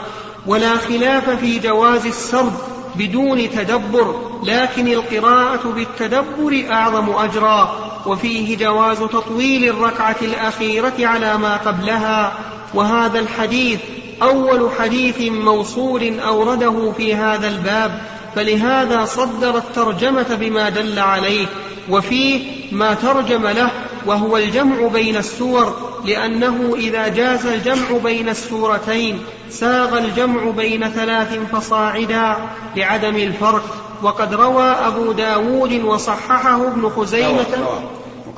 [0.47, 2.53] ولا خلاف في جواز السرد
[2.97, 7.91] بدون تدبر لكن القراءة بالتدبر أعظم أجرا.
[8.07, 12.33] وفيه جواز تطويل الركعة الأخيرة على ما قبلها.
[12.75, 13.79] وهذا الحديث
[14.23, 18.03] أول حديث موصول أورده في هذا الباب.
[18.35, 21.47] فلهذا صدر الترجمة بما دل عليه.
[21.89, 22.41] وفيه
[22.73, 23.71] ما ترجم له
[24.07, 32.37] وهو الجمع بين السور لأنه إذا جاز الجمع بين السورتين ساغ الجمع بين ثلاث فصاعدا
[32.77, 33.65] لعدم الفرق.
[34.03, 37.47] وقد روى أبو داود وصححه ابن خزيمة.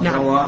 [0.00, 0.46] نعم.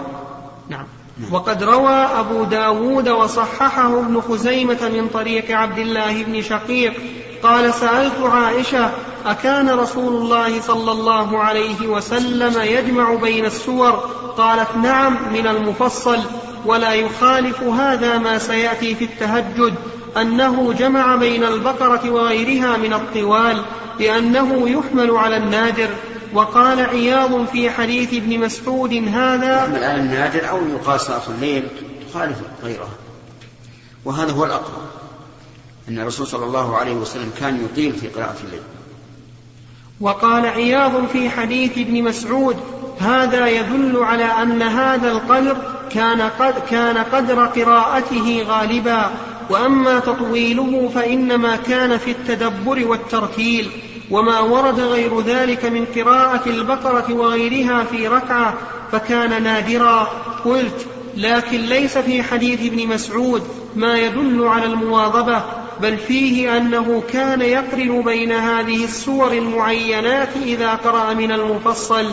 [0.68, 0.86] نعم.
[1.32, 6.92] وقد روى أبو داود وصححه ابن خزيمة من طريق عبد الله بن شقيق
[7.44, 8.90] قال سألت عائشة
[9.26, 13.90] أكان رسول الله صلى الله عليه وسلم يجمع بين السور؟
[14.36, 16.18] قالت نعم من المفصل.
[16.66, 19.74] ولا يخالف هذا ما سيأتي في التهجد
[20.16, 23.62] أنه جمع بين البقرة وغيرها من الطوال
[24.00, 25.88] لأنه يحمل على النادر.
[26.34, 31.68] وقال عياض في حديث ابن مسعود هذا يحمل على النادر أو يقاس الليل
[32.10, 32.88] تخالف غيره
[34.04, 35.03] وهذا هو الأقرب.
[35.88, 38.62] أن الرسول صلى الله عليه وسلم كان يطيل في قراءة الليل.
[40.00, 42.56] وقال عياض في حديث ابن مسعود
[43.00, 45.56] هذا يدل على أن هذا القدر
[45.90, 49.10] كان, قد كان قدر قراءته غالبا
[49.50, 53.70] وأما تطويله فإنما كان في التدبر والترتيل
[54.10, 58.54] وما ورد غير ذلك من قراءة البقرة وغيرها في ركعة
[58.92, 60.08] فكان نادرا.
[60.44, 63.42] قلت لكن ليس في حديث ابن مسعود
[63.76, 65.42] ما يدل على المواظبة
[65.82, 72.10] بل فيه أنه كان يقرن بين هذه السور المعينات إذا قرأ من المفصل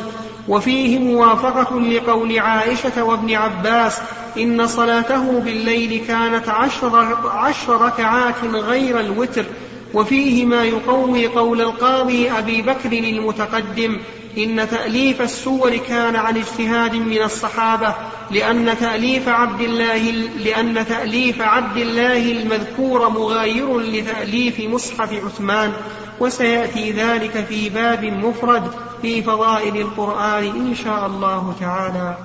[0.48, 4.02] وفيه موافقة لقول عائشة وابن عباس
[4.38, 9.46] إن صلاته بالليل كانت عشر, عشر ركعات غير الوتر
[9.94, 13.98] وفيه ما يقوي قول القاضي أبي بكر المتقدم
[14.38, 17.96] إن تأليف السور كان عن اجتهاد من الصحابة
[18.32, 25.74] لأن تأليف عبد الله لأن تأليف عبد الله المذكور مغاير لتأليف مصحف عثمان
[26.20, 32.18] وسيأتي ذلك في باب مفرد في فضائل القرآن إن شاء الله تعالى.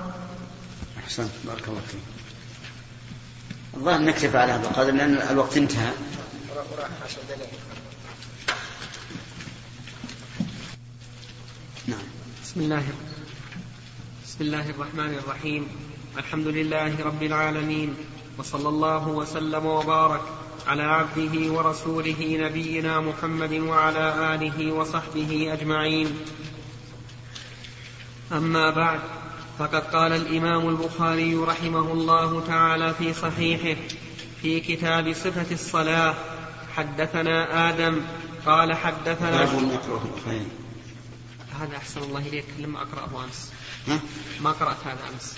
[1.03, 1.99] أحسنت بارك الله فيك.
[3.77, 5.91] الظاهر نكتفي على هذا القدر لأن الوقت انتهى.
[12.57, 12.83] بسم الله
[14.25, 15.67] بسم الله الرحمن الرحيم.
[16.17, 17.95] الحمد لله رب العالمين
[18.37, 20.21] وصلى الله وسلم وبارك
[20.67, 26.07] على عبده ورسوله نبينا محمد وعلى آله وصحبه أجمعين.
[28.31, 28.99] أما بعد
[29.59, 33.81] فقد قال الإمام البخاري رحمه الله تعالى في صحيحه
[34.41, 36.13] في كتاب صفة الصلاة
[36.75, 38.01] حدثنا آدم
[38.45, 39.45] قال حدثنا
[41.61, 43.51] هذا أحسن الله إليك لما أقرأه أمس.
[43.87, 43.99] ها؟
[44.41, 45.35] ما قرأت هذا أمس.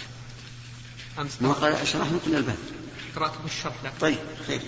[1.19, 1.83] أمس ما قرأت.
[1.83, 2.57] شرحنا كل الباب.
[3.15, 3.93] قرأته بالشرح لك.
[4.01, 4.17] طيب
[4.47, 4.61] خير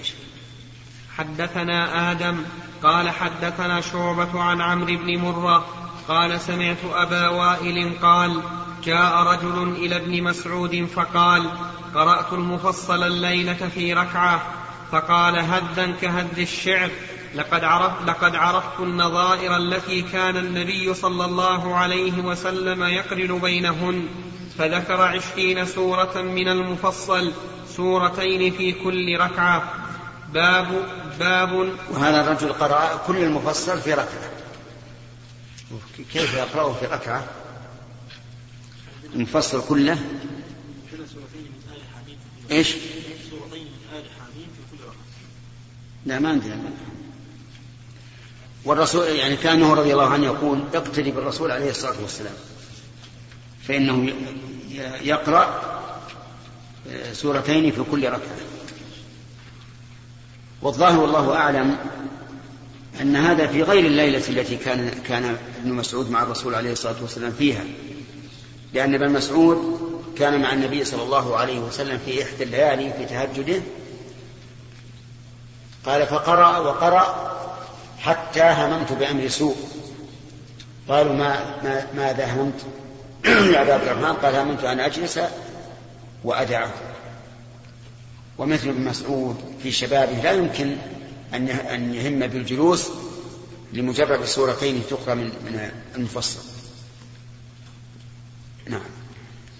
[1.17, 2.43] حدثنا آدم
[2.83, 5.65] قال حدثنا شعبة عن عمرو بن مرة
[6.07, 8.41] قال سمعت أبا وائل قال
[8.83, 11.49] جاء رجل إلى ابن مسعود فقال
[11.95, 14.53] قرأت المفصل الليلة في ركعة
[14.91, 16.91] فقال هذا كهذ الشعر.
[17.35, 24.07] لقد عرفت, لقد عرفت النظائر التي كان النبي صلى الله عليه وسلم يقرن بينهن.
[24.57, 27.33] فذكر عشرين سورة من المفصل
[27.75, 29.73] سورتين في كل ركعة.
[30.33, 30.85] باب
[31.19, 34.31] باب وهذا الرجل قرأ كل المفصل في ركعة.
[36.13, 37.23] كيف يقرأه في ركعة؟
[39.15, 39.99] المفصل كله؟
[42.51, 42.67] إيش؟
[43.29, 44.95] سورتين من آل حاميم في كل ركعة.
[46.05, 46.59] لا ما عندنا
[48.65, 52.33] والرسول يعني كانه رضي الله عنه يقول اقتدي بالرسول عليه الصلاة والسلام.
[53.67, 54.13] فإنه
[55.01, 55.61] يقرأ
[56.91, 58.37] آه، سورتين في كل ركعة.
[60.61, 61.77] والظاهر والله أعلم
[63.01, 67.31] أن هذا في غير الليلة التي كان كان ابن مسعود مع الرسول عليه الصلاة والسلام
[67.31, 67.63] فيها.
[68.73, 69.81] لأن ابن مسعود
[70.17, 73.61] كان مع النبي صلى الله عليه وسلم في إحدى الليالي في تهجده.
[75.85, 77.31] قال فقرأ وقرأ
[78.01, 79.55] حتى هممت بأمر سوء
[80.87, 82.65] قالوا ما, ما ماذا هممت
[83.53, 85.19] يا عبد الرحمن قال هممت أن أجلس
[86.23, 86.73] وأدعه
[88.37, 90.75] ومثل ابن مسعود في شبابه لا يمكن
[91.33, 92.89] أن يهم بالجلوس
[93.73, 96.39] لمجرد سورتين تقرأ من من المفصل.
[98.67, 98.81] نعم.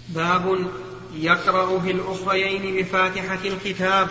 [0.08, 0.66] باب
[1.14, 4.08] يقرأ في الأخريين بفاتحة الكتاب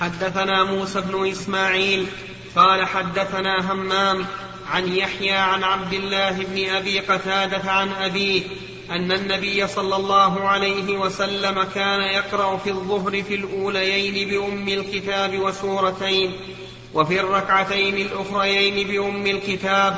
[0.00, 2.06] حدثنا موسى بن إسماعيل
[2.56, 4.26] قال حدثنا همام
[4.70, 8.42] عن يحيى عن عبد الله بن أبي قتادة عن أبيه
[8.90, 16.32] أن النبي صلى الله عليه وسلم كان يقرأ في الظهر في الأوليين بأم الكتاب وسورتين
[16.94, 19.96] وفي الركعتين الأخريين بأم الكتاب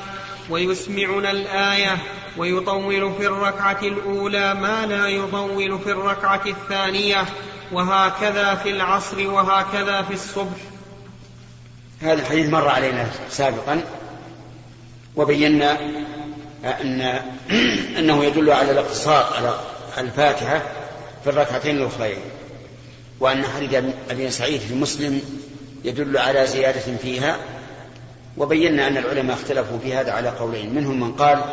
[0.51, 1.99] ويسمعنا الآية
[2.37, 7.25] ويطول في الركعة الأولى ما لا يطول في الركعة الثانية
[7.73, 10.74] وهكذا في العصر وهكذا في الصبح.
[12.05, 13.81] هذا الحديث مر علينا سابقا
[15.17, 15.79] وبينا
[16.65, 17.01] أن
[17.99, 19.59] أنه يدل على الاقتصار على
[19.99, 20.63] الفاتحة
[21.25, 22.17] في الركعتين الأخرين
[23.21, 25.23] وأن حديث أبي سعيد في مسلم
[25.85, 27.37] يدل على زيادة فيها
[28.37, 31.45] وبينا أن العلماء اختلفوا في هذا على قولين منهم من قال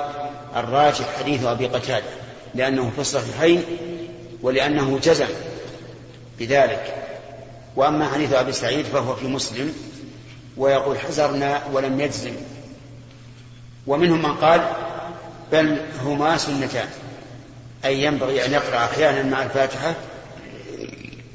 [0.56, 2.06] الراجح حديث أبي قتادة
[2.56, 3.64] لأنه في الصحيحين
[4.42, 5.28] ولأنه جزم
[6.40, 6.96] بذلك
[7.76, 9.74] وأما حديث أبي سعيد فهو في مسلم
[10.58, 12.34] ويقول حزرنا ولم يجزم.
[13.88, 14.74] ومنهم من قال
[15.52, 16.90] بل هما سنتان.
[17.86, 19.96] أي ينبغي أن يقرأ أحيانا مع الفاتحة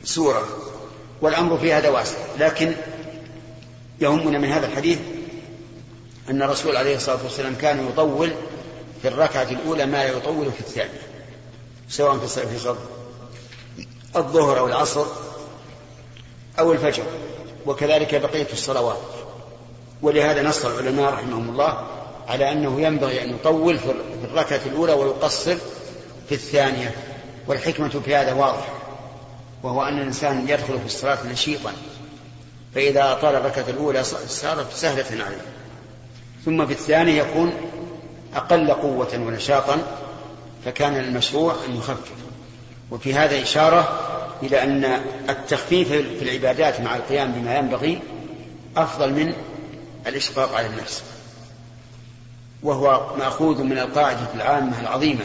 [0.05, 0.49] سورة.
[1.21, 2.17] والأمر في هذا واسع.
[2.39, 2.73] لكن
[4.01, 4.99] يهمنا من هذا الحديث
[6.31, 8.33] أن الرسول عليه الصلاة والسلام كان يطول
[9.03, 11.03] في الركعة الأولى ما يطول في الثانية.
[11.89, 12.77] سواء في في
[14.17, 15.07] الظهر أو العصر
[16.59, 17.05] أو الفجر.
[17.67, 18.99] وكذلك بقية الصلوات.
[20.03, 21.87] ولهذا نص العلماء رحمهم الله
[22.29, 25.57] على أنه ينبغي أن يطول في الركعة الأولى ويقصر
[26.29, 26.95] في الثانية
[27.47, 28.73] والحكمة في هذا واضحة
[29.63, 31.73] وهو أن الإنسان يدخل في الصلاة نشيطا
[32.75, 35.43] فإذا أطال الركعة الأولى صارت سهلة عليه.
[36.45, 37.53] ثم في الثانية يكون
[38.35, 39.79] أقل قوة ونشاطا
[40.65, 42.13] فكان المشروع أن يخفف.
[42.91, 43.99] وفي هذا إشارة
[44.43, 44.85] إلى أن
[45.29, 48.01] التخفيف في العبادات مع القيام بما ينبغي
[48.77, 49.33] أفضل من
[50.07, 51.03] الإشفاق على النفس.
[52.63, 55.25] وهو مأخوذ من القاعدة العامة العظيمة.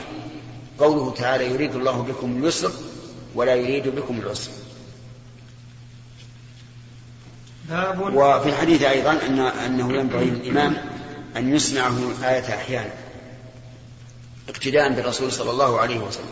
[0.80, 2.71] قوله تعالى يريد الله بكم اليسر
[3.36, 4.52] ولا يريد بكم العسر.
[8.13, 10.78] وفي الحديث أيضا أن أنه ينبغي للإمام
[11.38, 12.93] أن يسمعه الآية أحيانا.
[14.50, 16.26] اقتداء بالرسول صلى الله عليه وسلم.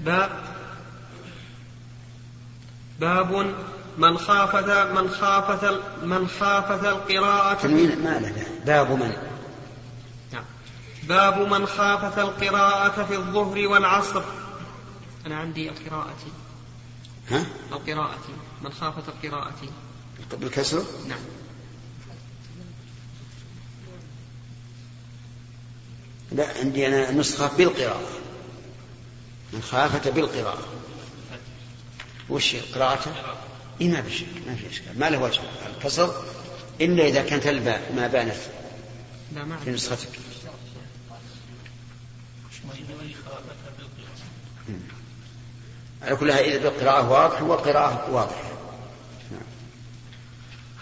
[0.00, 0.30] باب
[3.00, 3.54] باب
[3.98, 5.64] من خافت من خافت
[6.02, 9.12] من خافت القراءة ما له باب من؟
[10.32, 10.44] نعم.
[11.02, 14.22] باب من خافت القراءة في الظهر والعصر.
[15.26, 16.16] أنا عندي القراءة.
[17.30, 18.18] ها؟ القراءة.
[18.62, 19.54] من خافت القراءة.
[20.32, 21.18] بالكسر؟ نعم.
[26.32, 28.27] لا عندي أنا نسخة بالقراءة.
[29.52, 30.68] من خافت بالقراءة.
[32.30, 33.12] وش قراءته؟
[33.80, 34.98] إيه ما في شك ما في إشكال.
[34.98, 35.40] ما له وجه.
[35.76, 36.24] الكسر
[36.80, 38.34] إلا إذا كانت الباء ما بانت
[39.64, 40.08] في نسختك.
[46.02, 48.57] على كل إذا بالقراءة واضح والقراءة واضحة.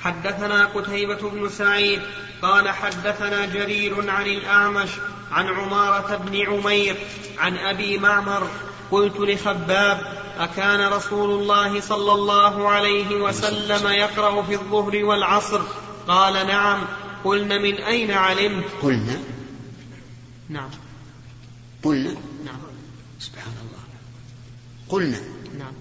[0.06, 2.02] حدثنا قتيبة بن سعيد
[2.42, 4.88] قال حدثنا جرير عن الأعمش
[5.32, 6.96] عن عمارة بن عمير
[7.38, 8.48] عن أبي معمر
[8.90, 10.00] قلت لخباب
[10.38, 15.62] أكان رسول الله صلى الله عليه وسلم يقرأ في الظهر والعصر؟
[16.08, 16.84] قال نعم.
[17.24, 19.18] قلنا من أين علمت؟ قلنا.
[20.48, 20.70] نعم.
[21.82, 22.10] قلنا.
[22.44, 22.60] نعم.
[23.20, 23.84] سبحان الله.
[24.88, 25.20] قلنا.
[25.58, 25.72] نعم.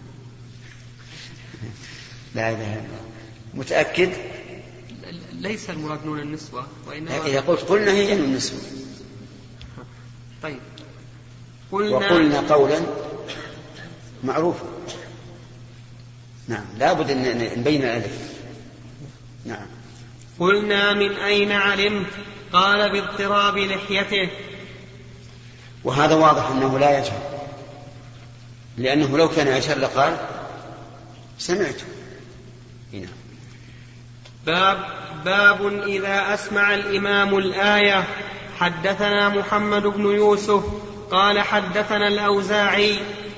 [2.35, 3.04] لا إله إلا الله.
[3.55, 4.11] متأكد؟
[5.33, 8.59] ليس المراد نون النسوة وإنما إذا قلت قلنا هي نون النسوة.
[10.43, 10.59] طيب.
[11.71, 12.81] قلنا وقلنا قولا
[14.23, 14.65] معروفا.
[16.47, 18.31] نعم لابد أن نبين الألف.
[19.45, 19.67] نعم.
[20.39, 22.07] قلنا من أين علمت؟
[22.53, 24.29] قال باضطراب لحيته.
[25.83, 27.21] وهذا واضح أنه لا يجهل.
[28.77, 30.17] لأنه لو كان يجهل لقال
[31.37, 31.81] سمعت
[32.93, 33.07] هنا.
[34.45, 34.77] باب
[35.25, 38.03] باب إذا أسمع الإمام الآية.
[38.59, 40.63] حدثنا محمد بن يوسف
[41.11, 42.95] قال حدثنا الأوزاعي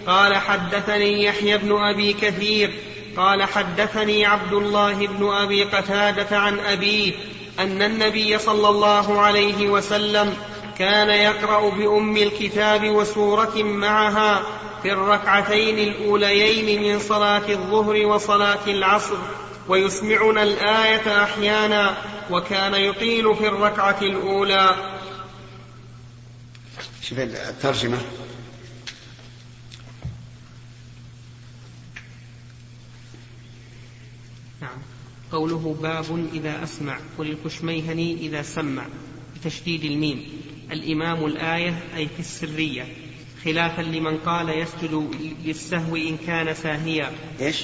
[0.08, 2.72] قال حدثني يحيى بن أبي كثير
[3.18, 7.14] قال حدثني عبد الله بن أبي قتادة عن أبيه
[7.60, 10.34] أن النبي صلى الله عليه وسلم
[10.80, 14.42] كان يقرأ بأم الكتاب وسورة معها
[14.84, 19.18] في الركعتين الأوليين من صلاة الظهر وصلاة العصر.
[19.68, 21.98] ويسمعنا الآية أحيانا
[22.32, 24.76] وكان يطيل في الركعة الأولى.
[27.02, 27.98] شوف الترجمة.
[35.32, 37.00] قوله باب إذا أسمع.
[37.18, 38.86] وللكشميهني إذا سمع.
[39.36, 40.42] بتشديد الميم.
[40.72, 42.86] الإمام الآية أي في السرية.
[43.46, 45.10] خلافا لمن قال يسجد
[45.46, 47.12] للسهو إن كان ساهيا.
[47.42, 47.64] إيش؟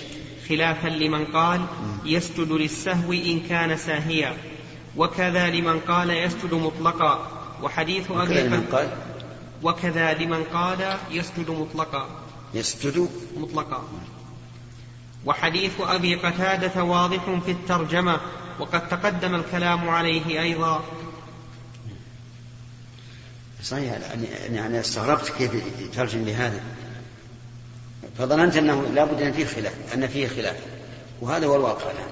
[0.50, 1.66] خلافا لمن قال
[2.06, 4.38] يسجد للسهو إن كان ساهيا.
[4.98, 7.28] وكذا لمن قال يسجد مطلقا.
[7.64, 8.90] وحديث أبي لمن قال
[9.64, 12.08] وكذا لمن قال يسجد مطلقا.
[12.54, 13.84] يسجد مطلقا.
[15.26, 18.20] وحديث أبي قتادة واضح في الترجمة.
[18.60, 20.84] وقد تقدم الكلام عليه أيضا.
[23.64, 26.64] صحيح يعني أنا استغربت كيف يترجم بهذا
[28.18, 30.56] فظننت أنه لابد أن فيه خلاف أن فيه خلاف.
[31.22, 32.10] وهذا هو الواقع الآن.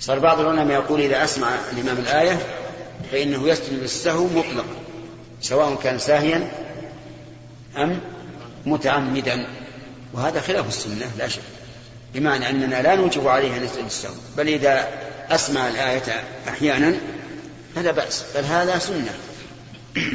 [0.00, 2.38] صار بعض العلماء يقول إذا أسمع الإمام الآية
[3.12, 4.76] فإنه يسجد للسهو مطلقا
[5.40, 6.50] سواء كان ساهيا
[7.76, 8.00] أم
[8.66, 9.46] متعمدا.
[10.12, 11.42] وهذا خلاف السنة لا شك.
[12.14, 14.88] بمعنى أننا لا نوجب عليه أن يسجد السهو بل إذا
[15.28, 16.94] أسمع الآية أحيانا
[17.74, 19.14] فلا بأس بل هذا سنة.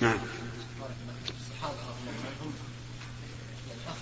[0.00, 0.18] نعم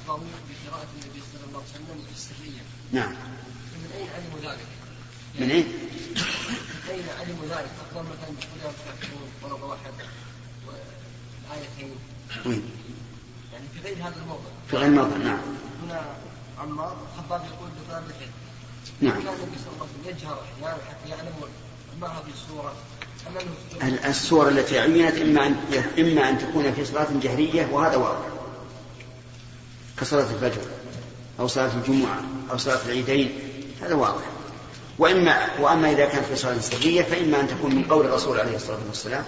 [0.09, 2.63] بقراءة النبي صلى الله عليه وسلم السرية
[2.95, 3.11] نعم.
[3.11, 4.67] من أين علموا ذلك؟
[5.39, 8.73] من أين؟ من أين علموا ذلك؟ أفضل مثلا بقولها
[9.43, 9.93] ضرب واحد
[10.67, 11.97] والآيتين
[12.47, 12.71] وين؟
[13.53, 15.39] يعني في غير هذا الموضع في غير الموضع نعم.
[15.83, 16.17] هنا
[16.59, 18.33] عمار الخطاب يقول بطلب العلم
[19.01, 19.23] نعم.
[19.23, 21.33] كان النبي صلى الله عليه وسلم يجهر أحيانا حتى يعلم
[22.01, 22.75] ما هذه السورة.
[24.05, 25.57] السور التي عينت إما أن
[25.99, 28.27] إما أن تكون في صلاة جهرية وهذا واضح
[30.01, 30.63] كصلاة الفجر.
[31.41, 33.39] أو صلاة الجمعة أو صلاة العيدين
[33.83, 34.25] هذا واضح.
[34.99, 38.79] وإما وأما إذا كانت في صلاة سرية فإما أن تكون من قول الرسول عليه الصلاة
[38.89, 39.25] والسلام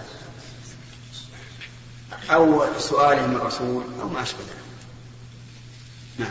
[2.31, 4.67] أو سؤاله من الرسول أو ما أشبه ذلك.
[6.19, 6.31] نعم.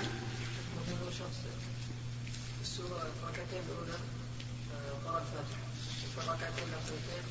[2.61, 3.97] السورة الركعتين الأولى
[5.05, 5.65] قرأ الفاتحة
[6.15, 7.23] في الركعتين الأخيرتين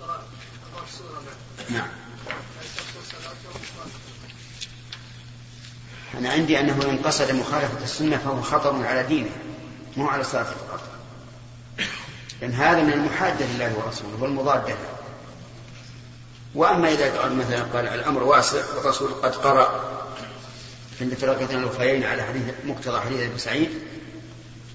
[0.00, 0.24] قرأ
[0.84, 1.22] السورة
[1.70, 1.88] نعم
[6.18, 9.30] أنا عندي أنه إن قصد مخالفة السنة فهو خطر على دينه
[9.96, 10.80] مو على صلاته فقط
[12.40, 14.76] لأن هذا من المحادة لله ورسوله والمضادة له.
[16.54, 19.96] وأما إذا قال مثلا قال الأمر واسع والرسول قد قرأ
[20.98, 23.70] في الركعتين الأخرين على حديث مقتضى حديث أبي سعيد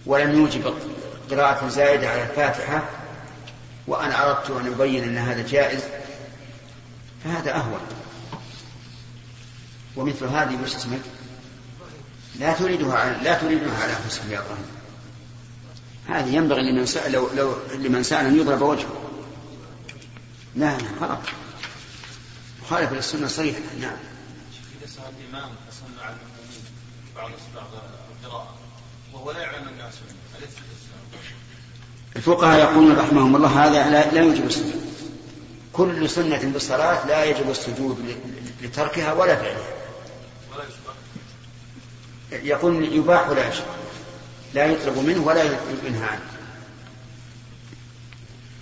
[0.06, 0.74] ولم يوجب
[1.32, 2.84] قراءة زائدة على الفاتحة
[3.88, 5.82] وأنا أردت أن أبين أن هذا جائز
[7.24, 7.80] فهذا أهون.
[9.96, 11.02] ومثل هذه وش اسمك؟
[12.40, 14.66] لا تريدها لا تريدها على أنفسك يا إبراهيم.
[16.08, 19.12] هذه ينبغي لمن سأل لو, لو لمن سأل أن يضرب وجهه.
[20.56, 21.20] لا لا غلط.
[22.62, 23.98] مخالفة للسنة صريحة نعم.
[24.82, 26.64] إذا سأل الإمام فصلى على المؤمنين
[27.16, 27.68] بعض بعض
[28.24, 28.56] القراءة
[29.14, 29.94] وهو لا يعلم الناس
[30.40, 30.50] أليس
[32.16, 34.92] الفقهاء يقولون رحمهم الله هذا لا, لا يوجب السجود.
[35.74, 38.16] كل سنة بالصلاة لا يجب السجود
[38.62, 39.82] لتركها ولا فعلها.
[42.32, 43.76] يقول يباح ولا يشرع
[44.54, 45.44] لا يطلب منه ولا
[45.86, 46.32] ينهى عنه.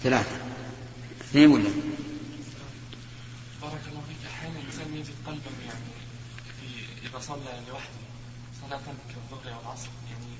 [0.03, 0.38] ثلاثة.
[1.22, 1.70] اثنين ولا؟
[3.61, 4.32] بارك الله فيك.
[4.34, 5.89] أحيانا الإنسان يجد قلبه يعني
[6.61, 7.99] في إذا صلى لوحده
[8.61, 10.34] صلاة كالظهر أو العصر يعني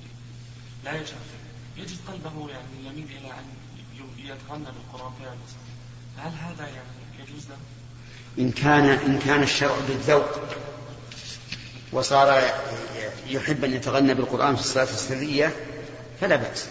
[0.86, 1.20] لا يجهر
[1.78, 3.46] يجد قلبه يعني يميل إلى أن
[4.18, 5.38] يتغنى بالقرآن فعلا
[6.18, 6.88] هل هذا يعني
[7.20, 7.58] يجوز له؟
[8.40, 10.40] إن كان إن كان الشرع بالذوق
[11.92, 12.42] وصار
[13.28, 15.56] يحب أن يتغنى بالقرآن في الصلاة السرية
[16.22, 16.66] فلا بأس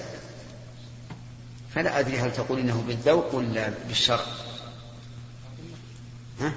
[1.75, 4.27] فلا أدري هل تقول إنه بالذوق ولا بالشرع
[6.41, 6.53] ها؟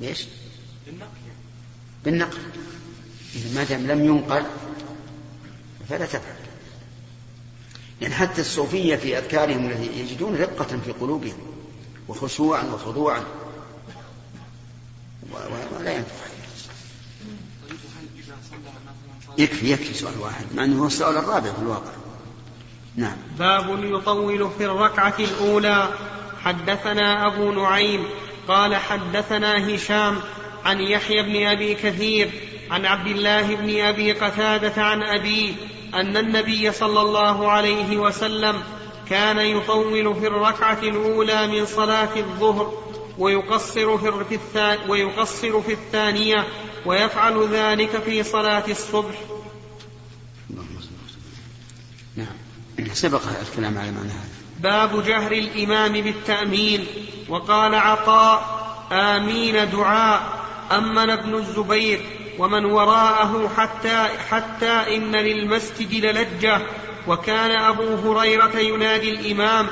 [0.00, 0.26] ليش؟
[0.86, 1.08] بالنقل.
[2.04, 2.38] بالنقل
[3.54, 4.44] ما دام لم ينقل
[5.88, 6.36] فلا تفعل
[8.00, 11.38] يعني حتى الصوفية في أذكارهم الذي يجدون رقة في قلوبهم
[12.08, 13.24] وخشوعا وخضوعا
[15.80, 16.34] ولا ينفع
[17.68, 21.52] طيب هل إذا صلى مثلا صلاة يكفي يكفي سؤال واحد مع أنه هو السؤال الرابع
[21.52, 21.92] في الواقع.
[22.96, 23.16] نعم.
[23.38, 25.88] باب يطول في الركعة الأولى.
[26.44, 28.04] حدثنا أبو نعيم
[28.48, 30.20] قال حدثنا هشام
[30.64, 32.30] عن يحيى بن أبي كثير
[32.70, 35.52] عن عبد الله بن أبي قتادة عن أبيه
[35.94, 38.62] أن النبي صلى الله عليه وسلم
[39.10, 42.72] كان يطول في الركعة الأولى من صلاة الظهر
[43.18, 44.08] ويقصر في
[44.88, 46.46] ويقصر في الثانية
[46.86, 49.14] ويفعل ذلك في صلاة الصبح.
[52.16, 52.26] نعم.
[52.92, 54.28] سبق الكلام على معنى هذا.
[54.60, 56.86] باب جهر الإمام بالتأمين.
[57.28, 60.44] وقال عطاء آمين دعاء.
[60.72, 62.00] أمن ابن الزبير
[62.38, 66.60] ومن وراءه حتى حتى إن للمسجد للجة.
[67.06, 69.66] وكان أبو هريرة ينادي الإمام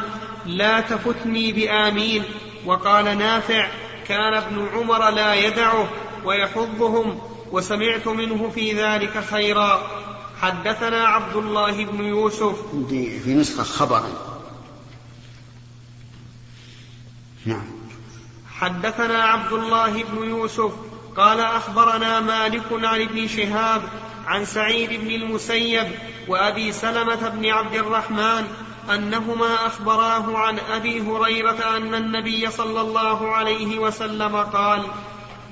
[0.47, 2.23] لا تفتني بآمين.
[2.67, 3.71] وقال نافع
[4.09, 5.89] كان ابن عمر لا يدعه.
[6.25, 7.19] ويحضهم
[7.53, 9.83] وسمعت منه في ذلك خيرا.
[10.41, 12.57] حدثنا عبد الله بن يوسف.
[13.25, 14.09] في نسخة خبرا
[17.47, 17.65] نعم.
[18.55, 20.73] حدثنا عبد الله بن يوسف.
[21.17, 23.83] قال أخبرنا مالك عن ابن شهاب
[24.27, 25.87] عن سعيد بن المسيب
[26.29, 28.47] وأبي سلمة بن عبد الرحمن
[28.95, 34.83] أنهما أخبراه عن أبي هريرة أن النبي صلى الله عليه وسلم قال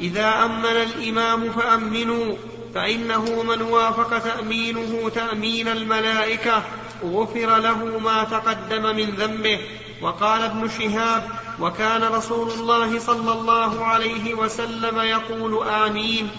[0.01, 2.37] إذا أمن الإمام فأمنوا
[2.75, 6.63] فإنه من وافق تأمينه تأمين الملائكة
[7.05, 9.59] غفر له ما تقدم من ذنبه.
[10.03, 11.29] وقال ابن شهاب
[11.61, 16.31] وكان رسول الله صلى الله عليه وسلم يقول آمين.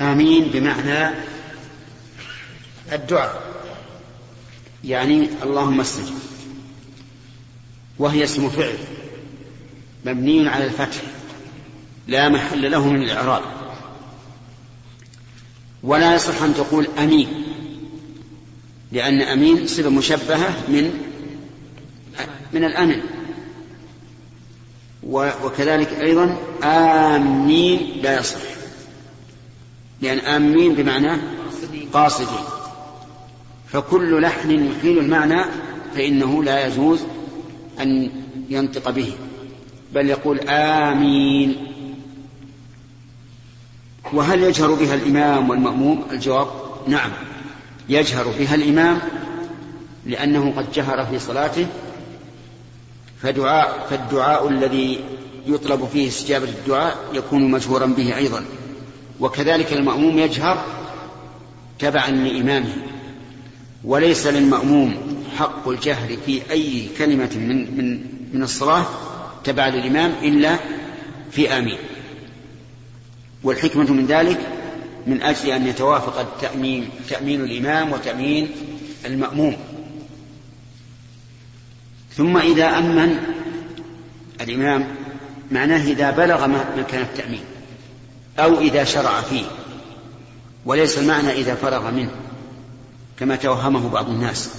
[0.00, 1.14] آمين بمعنى
[2.92, 3.42] الدعاء
[4.84, 6.18] يعني اللهم استجب
[7.98, 8.78] وهي اسم فعل.
[10.04, 11.02] مبني على الفتح
[12.08, 13.42] لا محل له من الإعراب.
[15.82, 17.28] ولا يصح أن تقول أمين
[18.92, 20.90] لأن أمين صفة مشبهة من
[22.52, 23.00] من الأمن.
[25.42, 28.40] وكذلك أيضا امين لا يصح
[30.00, 31.20] لأن امين بمعنى
[31.92, 32.44] قاصدين.
[33.72, 35.44] فكل لحن يحيل المعنى
[35.94, 37.00] فإنه لا يجوز
[37.80, 38.10] أن
[38.50, 39.12] ينطق به.
[39.94, 41.56] بل يقول آمين.
[44.12, 46.48] وهل يجهر بها الإمام والمأموم؟ الجواب
[46.86, 47.10] نعم.
[47.88, 48.98] يجهر بها الإمام
[50.06, 51.66] لأنه قد جهر في صلاته
[53.22, 55.00] فدعاء فالدعاء الذي
[55.46, 58.44] يطلب فيه استجابة الدعاء يكون مجهورا به أيضا.
[59.20, 60.64] وكذلك المأموم يجهر
[61.78, 62.72] تبعا لإمامه.
[63.84, 64.94] وليس للمأموم
[65.38, 68.00] حق الجهر في أي كلمة من من
[68.32, 68.86] من الصلاة
[69.48, 70.56] تبع للإمام إلا
[71.30, 71.78] في آمين.
[73.42, 74.38] والحكمة من ذلك
[75.06, 78.50] من أجل أن يتوافق التأمين تأمين الإمام وتأمين
[79.06, 79.56] المأموم.
[82.16, 83.18] ثم إذا أمن
[84.40, 84.88] الإمام
[85.50, 86.46] معناه إذا بلغ
[86.78, 87.44] مكان التأمين
[88.38, 89.44] أو إذا شرع فيه.
[90.66, 92.10] وليس المعنى إذا فرغ منه
[93.18, 94.50] كما توهمه بعض الناس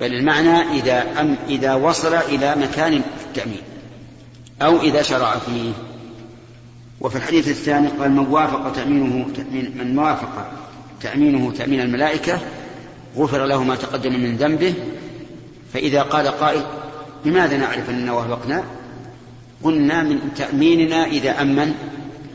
[0.00, 3.02] بل المعنى إذا أم إذا وصل إلى مكان
[3.38, 3.62] التأمين.
[4.62, 5.72] أو إذا شرع فيه.
[7.00, 10.50] وفي الحديث الثاني قال من وافق تأمينه تأمين من وافق
[11.00, 12.40] تأمينه تأمين الملائكة
[13.16, 14.74] غفر له ما تقدم من ذنبه.
[15.72, 16.62] فإذا قال قائل
[17.24, 18.64] لماذا نعرف أننا وافقنا؟
[19.62, 21.74] قلنا من تأميننا إذا أمن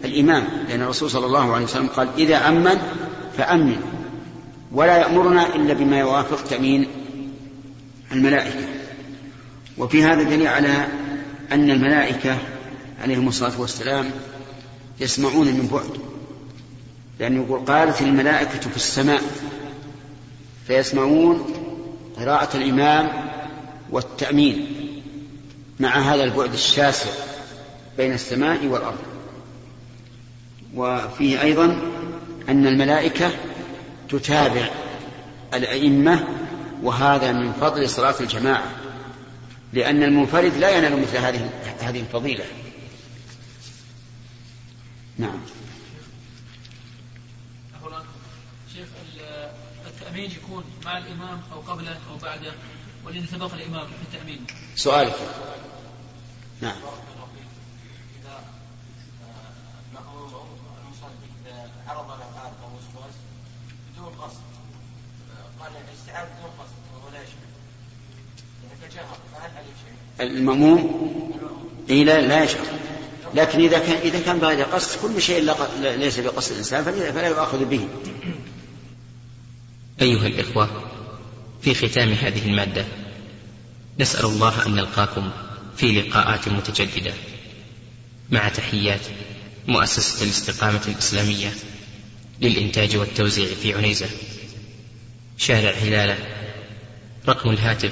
[0.05, 0.43] الإمام.
[0.69, 2.77] لأن الرسول صلى الله عليه وسلم قال إذا أمن
[3.37, 3.75] فأمن.
[4.71, 6.87] ولا يأمرنا إلا بما يوافق تأمين
[8.11, 8.82] الملائكة.
[9.77, 10.87] وفي هذا دليل على
[11.51, 12.37] أن الملائكة
[13.01, 14.11] عليهم الصلاة والسلام
[14.99, 15.99] يسمعون من بعد
[17.19, 19.21] لأنه يقول قالت الملائكة في السماء
[20.67, 21.45] فيسمعون
[22.17, 23.09] قراءة الإمام
[23.91, 24.67] والتأمين
[25.79, 27.09] مع هذا البعد الشاسع
[27.97, 28.97] بين السماء والأرض.
[30.75, 31.65] وفيه أيضا
[32.49, 33.31] أن الملائكة
[34.09, 34.69] تتابع
[35.53, 36.27] الأئمة
[36.83, 38.82] وهذا من فضل صلاة الجماعة.
[39.73, 41.49] لأن المنفرد لا ينال مثل هذه
[41.79, 42.45] هذه الفضيلة.
[45.17, 45.39] نعم.
[48.73, 48.87] شيخ
[49.87, 52.53] التأمين يكون مع الإمام أو قبله أو بعده
[53.05, 54.45] والذي سبق الإمام في التأمين.
[54.75, 55.15] سؤالك.
[56.61, 56.75] نعم.
[61.87, 63.13] عرض له عارض أو وسواس
[63.93, 64.41] بدون قصد.
[65.59, 68.52] قال الاستيعاب بدون قصد وهو لا يشمل اذا تجاهر فهل عليه شيء؟
[70.21, 71.13] المأموم؟
[71.89, 72.65] إي لا لا يشعر
[73.33, 77.87] لكن إذا كان إذا كان بغير قصد كل شيء ليس بقصد الإنسان فلا يؤاخذ به.
[80.01, 80.69] أيها الإخوة
[81.61, 82.85] في ختام هذه المادة
[83.99, 85.31] نسأل الله أن نلقاكم
[85.77, 87.13] في لقاءات متجددة.
[88.31, 89.01] مع تحيات
[89.67, 91.51] مؤسسة الاستقامة الإسلامية
[92.41, 94.07] للإنتاج والتوزيع في عنيزة.
[95.37, 96.17] شارع هلالة
[97.27, 97.91] رقم الهاتف